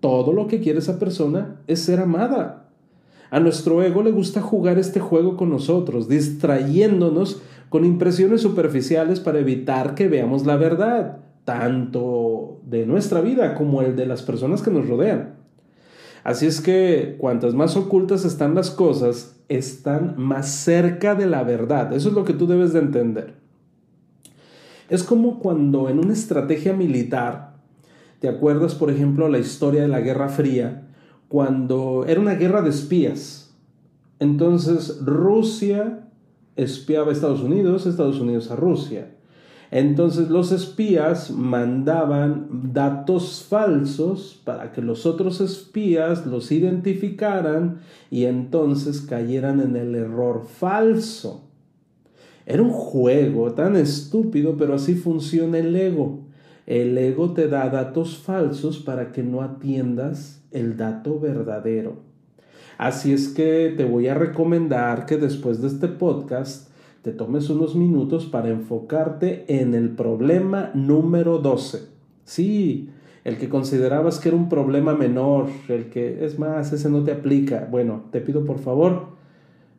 todo 0.00 0.34
lo 0.34 0.46
que 0.46 0.60
quiere 0.60 0.80
esa 0.80 0.98
persona 0.98 1.62
es 1.66 1.80
ser 1.80 2.00
amada. 2.00 2.68
A 3.30 3.40
nuestro 3.40 3.82
ego 3.82 4.02
le 4.02 4.10
gusta 4.10 4.42
jugar 4.42 4.78
este 4.78 5.00
juego 5.00 5.36
con 5.36 5.48
nosotros, 5.48 6.08
distrayéndonos 6.08 7.40
con 7.70 7.86
impresiones 7.86 8.42
superficiales 8.42 9.20
para 9.20 9.38
evitar 9.38 9.94
que 9.94 10.08
veamos 10.08 10.44
la 10.44 10.56
verdad 10.56 11.20
tanto 11.50 12.60
de 12.64 12.86
nuestra 12.86 13.20
vida 13.20 13.56
como 13.56 13.82
el 13.82 13.96
de 13.96 14.06
las 14.06 14.22
personas 14.22 14.62
que 14.62 14.70
nos 14.70 14.88
rodean. 14.88 15.34
Así 16.22 16.46
es 16.46 16.60
que 16.60 17.16
cuantas 17.18 17.54
más 17.54 17.76
ocultas 17.76 18.24
están 18.24 18.54
las 18.54 18.70
cosas, 18.70 19.36
están 19.48 20.14
más 20.16 20.48
cerca 20.48 21.16
de 21.16 21.26
la 21.26 21.42
verdad. 21.42 21.92
Eso 21.92 22.10
es 22.10 22.14
lo 22.14 22.24
que 22.24 22.34
tú 22.34 22.46
debes 22.46 22.72
de 22.72 22.78
entender. 22.78 23.34
Es 24.88 25.02
como 25.02 25.40
cuando 25.40 25.88
en 25.88 25.98
una 25.98 26.12
estrategia 26.12 26.72
militar, 26.72 27.56
¿te 28.20 28.28
acuerdas 28.28 28.76
por 28.76 28.92
ejemplo 28.92 29.28
la 29.28 29.38
historia 29.38 29.82
de 29.82 29.88
la 29.88 30.00
Guerra 30.00 30.28
Fría? 30.28 30.86
Cuando 31.26 32.04
era 32.06 32.20
una 32.20 32.34
guerra 32.34 32.62
de 32.62 32.70
espías. 32.70 33.56
Entonces 34.20 35.00
Rusia 35.04 36.06
espiaba 36.54 37.08
a 37.08 37.12
Estados 37.12 37.40
Unidos, 37.40 37.86
Estados 37.86 38.20
Unidos 38.20 38.52
a 38.52 38.56
Rusia. 38.56 39.16
Entonces 39.70 40.30
los 40.30 40.50
espías 40.50 41.30
mandaban 41.30 42.72
datos 42.72 43.46
falsos 43.48 44.40
para 44.44 44.72
que 44.72 44.82
los 44.82 45.06
otros 45.06 45.40
espías 45.40 46.26
los 46.26 46.50
identificaran 46.50 47.78
y 48.10 48.24
entonces 48.24 49.00
cayeran 49.00 49.60
en 49.60 49.76
el 49.76 49.94
error 49.94 50.44
falso. 50.44 51.44
Era 52.46 52.62
un 52.62 52.72
juego 52.72 53.52
tan 53.52 53.76
estúpido, 53.76 54.56
pero 54.56 54.74
así 54.74 54.96
funciona 54.96 55.58
el 55.58 55.76
ego. 55.76 56.24
El 56.66 56.98
ego 56.98 57.32
te 57.32 57.46
da 57.46 57.68
datos 57.68 58.18
falsos 58.18 58.78
para 58.80 59.12
que 59.12 59.22
no 59.22 59.40
atiendas 59.40 60.42
el 60.50 60.76
dato 60.76 61.20
verdadero. 61.20 62.10
Así 62.76 63.12
es 63.12 63.28
que 63.28 63.72
te 63.76 63.84
voy 63.84 64.08
a 64.08 64.14
recomendar 64.14 65.06
que 65.06 65.16
después 65.16 65.60
de 65.62 65.68
este 65.68 65.86
podcast 65.86 66.69
te 67.02 67.12
tomes 67.12 67.48
unos 67.48 67.74
minutos 67.76 68.26
para 68.26 68.50
enfocarte 68.50 69.44
en 69.48 69.74
el 69.74 69.90
problema 69.90 70.70
número 70.74 71.38
12. 71.38 71.88
Sí, 72.24 72.90
el 73.24 73.38
que 73.38 73.48
considerabas 73.48 74.18
que 74.18 74.28
era 74.28 74.36
un 74.36 74.48
problema 74.48 74.94
menor, 74.94 75.46
el 75.68 75.88
que 75.88 76.24
es 76.24 76.38
más, 76.38 76.72
ese 76.72 76.90
no 76.90 77.02
te 77.02 77.12
aplica. 77.12 77.66
Bueno, 77.70 78.04
te 78.10 78.20
pido 78.20 78.44
por 78.44 78.58
favor 78.58 79.18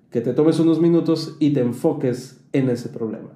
que 0.10 0.22
te 0.22 0.34
tomes 0.34 0.60
unos 0.60 0.82
minutos 0.82 1.38
y 1.40 1.52
te 1.52 1.62
enfoques 1.62 2.42
en 2.52 2.70
ese 2.70 2.90
problema. 2.90 3.30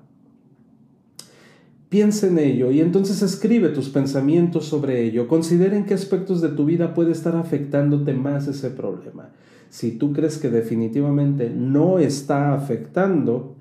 Piensa 1.90 2.28
en 2.28 2.40
ello 2.40 2.72
y 2.72 2.82
entonces 2.82 3.22
escribe 3.22 3.70
tus 3.70 3.90
pensamientos 3.90 4.66
sobre 4.66 5.04
ello. 5.04 5.28
Considera 5.28 5.78
en 5.78 5.86
qué 5.86 5.94
aspectos 5.94 6.42
de 6.42 6.50
tu 6.50 6.66
vida 6.66 6.94
puede 6.94 7.12
estar 7.12 7.36
afectándote 7.36 8.14
más 8.14 8.48
ese 8.48 8.72
problema. 8.72 9.30
Si 9.70 9.92
tú 9.92 10.12
crees 10.12 10.38
que 10.38 10.50
definitivamente 10.50 11.50
no 11.50 12.00
está 12.00 12.54
afectando, 12.54 13.55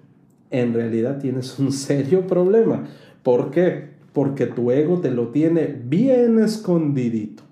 en 0.61 0.73
realidad 0.73 1.19
tienes 1.19 1.59
un 1.59 1.73
serio 1.73 2.27
problema. 2.27 2.87
¿Por 3.23 3.51
qué? 3.51 3.91
Porque 4.13 4.47
tu 4.47 4.71
ego 4.71 5.01
te 5.01 5.11
lo 5.11 5.29
tiene 5.29 5.67
bien 5.67 6.39
escondidito. 6.39 7.43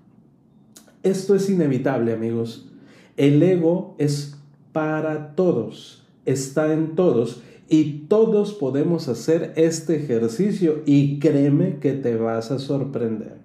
Esto 1.02 1.34
es 1.34 1.50
inevitable, 1.50 2.12
amigos. 2.12 2.70
El 3.16 3.42
ego 3.42 3.96
es 3.98 4.38
para 4.72 5.34
todos, 5.34 6.06
está 6.24 6.72
en 6.72 6.94
todos 6.94 7.42
y 7.68 8.04
todos 8.08 8.52
podemos 8.54 9.08
hacer 9.08 9.52
este 9.56 9.96
ejercicio 9.96 10.82
y 10.86 11.18
créeme 11.18 11.78
que 11.80 11.92
te 11.94 12.16
vas 12.16 12.52
a 12.52 12.60
sorprender. 12.60 13.38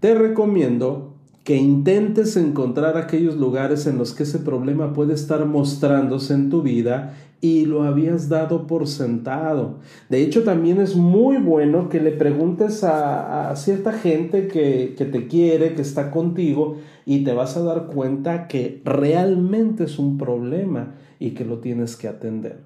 Te 0.00 0.14
recomiendo 0.14 1.18
que 1.44 1.56
intentes 1.56 2.36
encontrar 2.36 2.96
aquellos 2.96 3.36
lugares 3.36 3.86
en 3.86 3.98
los 3.98 4.14
que 4.14 4.22
ese 4.24 4.38
problema 4.38 4.92
puede 4.92 5.14
estar 5.14 5.44
mostrándose 5.46 6.34
en 6.34 6.50
tu 6.50 6.62
vida 6.62 7.14
y 7.40 7.66
lo 7.66 7.84
habías 7.84 8.28
dado 8.28 8.66
por 8.66 8.86
sentado. 8.86 9.78
De 10.08 10.22
hecho, 10.22 10.42
también 10.42 10.80
es 10.80 10.96
muy 10.96 11.36
bueno 11.36 11.88
que 11.88 12.00
le 12.00 12.10
preguntes 12.10 12.82
a, 12.84 13.54
cierta 13.56 13.92
gente 13.92 14.48
que, 14.48 14.94
que 14.96 15.04
te 15.04 15.28
quiere, 15.28 15.74
que 15.74 15.82
está 15.82 16.10
contigo, 16.10 16.76
y 17.06 17.24
te 17.24 17.32
vas 17.32 17.56
a 17.56 17.62
dar 17.62 17.86
cuenta 17.86 18.48
que 18.48 18.82
realmente 18.84 19.84
es 19.84 19.98
un 19.98 20.18
problema 20.18 20.94
y 21.18 21.30
que 21.30 21.44
lo 21.44 21.58
tienes 21.58 21.96
que 21.96 22.08
atender. 22.08 22.60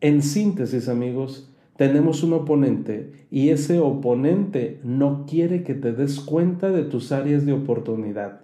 En 0.00 0.22
síntesis, 0.22 0.88
amigos, 0.88 1.48
tenemos 1.76 2.22
un 2.22 2.34
oponente 2.34 3.26
y 3.30 3.48
ese 3.48 3.78
oponente 3.78 4.78
no 4.84 5.26
quiere 5.26 5.64
que 5.64 5.74
te 5.74 5.92
des 5.92 6.20
cuenta 6.20 6.70
de 6.70 6.84
tus 6.84 7.12
áreas 7.12 7.46
de 7.46 7.52
oportunidad. 7.52 8.41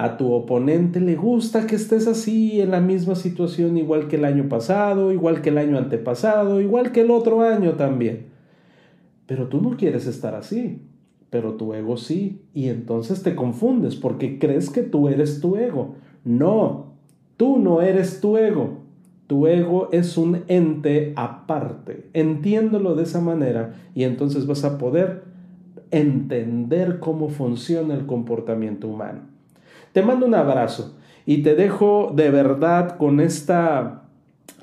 A 0.00 0.16
tu 0.16 0.32
oponente 0.32 1.00
le 1.00 1.16
gusta 1.16 1.66
que 1.66 1.74
estés 1.74 2.06
así 2.06 2.60
en 2.60 2.70
la 2.70 2.80
misma 2.80 3.16
situación 3.16 3.76
igual 3.76 4.06
que 4.06 4.14
el 4.14 4.24
año 4.24 4.48
pasado, 4.48 5.10
igual 5.10 5.42
que 5.42 5.48
el 5.48 5.58
año 5.58 5.76
antepasado, 5.76 6.60
igual 6.60 6.92
que 6.92 7.00
el 7.00 7.10
otro 7.10 7.42
año 7.42 7.72
también. 7.72 8.26
Pero 9.26 9.48
tú 9.48 9.60
no 9.60 9.76
quieres 9.76 10.06
estar 10.06 10.36
así, 10.36 10.82
pero 11.30 11.54
tu 11.54 11.74
ego 11.74 11.96
sí, 11.96 12.42
y 12.54 12.68
entonces 12.68 13.24
te 13.24 13.34
confundes 13.34 13.96
porque 13.96 14.38
crees 14.38 14.70
que 14.70 14.82
tú 14.82 15.08
eres 15.08 15.40
tu 15.40 15.56
ego. 15.56 15.96
No, 16.24 16.92
tú 17.36 17.58
no 17.58 17.82
eres 17.82 18.20
tu 18.20 18.36
ego. 18.36 18.78
Tu 19.26 19.48
ego 19.48 19.88
es 19.90 20.16
un 20.16 20.44
ente 20.46 21.12
aparte. 21.16 22.08
Entiéndelo 22.12 22.94
de 22.94 23.02
esa 23.02 23.20
manera 23.20 23.74
y 23.96 24.04
entonces 24.04 24.46
vas 24.46 24.62
a 24.62 24.78
poder 24.78 25.24
entender 25.90 27.00
cómo 27.00 27.30
funciona 27.30 27.94
el 27.94 28.06
comportamiento 28.06 28.86
humano. 28.86 29.37
Te 29.92 30.02
mando 30.02 30.26
un 30.26 30.34
abrazo 30.34 30.96
y 31.26 31.42
te 31.42 31.54
dejo 31.54 32.12
de 32.14 32.30
verdad 32.30 32.96
con 32.96 33.20
esta 33.20 34.04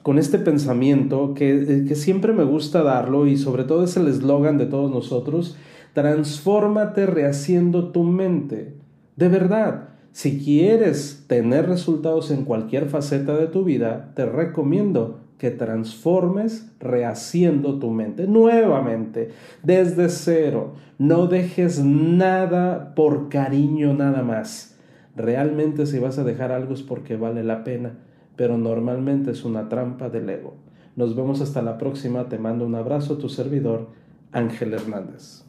con 0.04 0.20
este 0.20 0.38
pensamiento 0.38 1.34
que, 1.34 1.86
que 1.88 1.96
siempre 1.96 2.32
me 2.32 2.44
gusta 2.44 2.84
darlo 2.84 3.26
y 3.26 3.38
sobre 3.38 3.64
todo 3.64 3.84
es 3.84 3.98
el 3.98 4.08
eslogan 4.08 4.60
de 4.60 4.68
todos 4.68 4.92
nosotros, 4.92 5.58
transfórmate 5.94 7.08
rehaciendo 7.08 7.92
tu 7.92 8.04
mente. 8.04 8.76
De 9.16 9.30
verdad, 9.30 9.90
si 10.12 10.38
quieres 10.38 11.26
tener 11.28 11.68
resultados 11.68 12.30
en 12.30 12.46
cualquier 12.46 12.88
faceta 12.88 13.36
de 13.36 13.48
tu 13.48 13.64
vida, 13.64 14.12
te 14.16 14.26
recomiendo 14.26 15.22
que 15.38 15.52
transformes 15.52 16.72
rehaciendo 16.80 17.80
tu 17.80 17.90
mente 17.90 18.28
nuevamente, 18.28 19.32
desde 19.64 20.10
cero. 20.10 20.74
No 20.98 21.28
dejes 21.28 21.84
nada 21.84 22.94
por 22.96 23.30
cariño 23.30 23.94
nada 23.94 24.24
más. 24.24 24.75
Realmente 25.16 25.86
si 25.86 26.00
vas 26.00 26.18
a 26.18 26.24
dejar 26.24 26.52
algo 26.52 26.74
es 26.74 26.82
porque 26.82 27.16
vale 27.16 27.44
la 27.44 27.64
pena, 27.64 27.94
pero 28.36 28.58
normalmente 28.58 29.32
es 29.32 29.46
una 29.46 29.70
trampa 29.70 30.10
del 30.10 30.30
ego. 30.30 30.58
Nos 30.96 31.16
vemos 31.16 31.42
hasta 31.42 31.62
la 31.62 31.78
próxima. 31.78 32.28
Te 32.28 32.38
mando 32.38 32.66
un 32.66 32.76
abrazo, 32.76 33.18
tu 33.18 33.30
servidor, 33.30 33.90
Ángel 34.34 34.74
Hernández. 34.74 35.44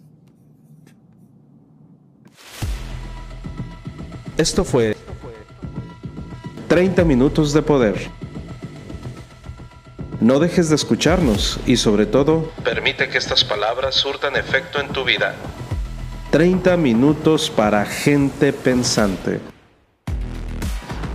Esto 4.36 4.64
fue 4.64 4.94
30 6.68 7.04
minutos 7.04 7.52
de 7.52 7.62
poder. 7.62 7.96
No 10.20 10.38
dejes 10.38 10.68
de 10.68 10.76
escucharnos 10.76 11.60
y 11.66 11.76
sobre 11.76 12.06
todo, 12.06 12.50
permite 12.64 13.08
que 13.08 13.18
estas 13.18 13.44
palabras 13.44 13.94
surtan 13.94 14.36
efecto 14.36 14.80
en 14.80 14.88
tu 14.88 15.04
vida. 15.04 15.34
30 16.30 16.76
minutos 16.76 17.50
para 17.50 17.84
gente 17.84 18.52
pensante 18.52 19.40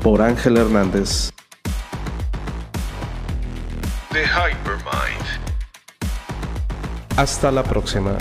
por 0.02 0.22
Ángel 0.22 0.58
Hernández. 0.58 1.32
The 4.12 4.26
Hypermind. 4.26 5.26
Hasta 7.18 7.52
la 7.52 7.64
próxima. 7.64 8.18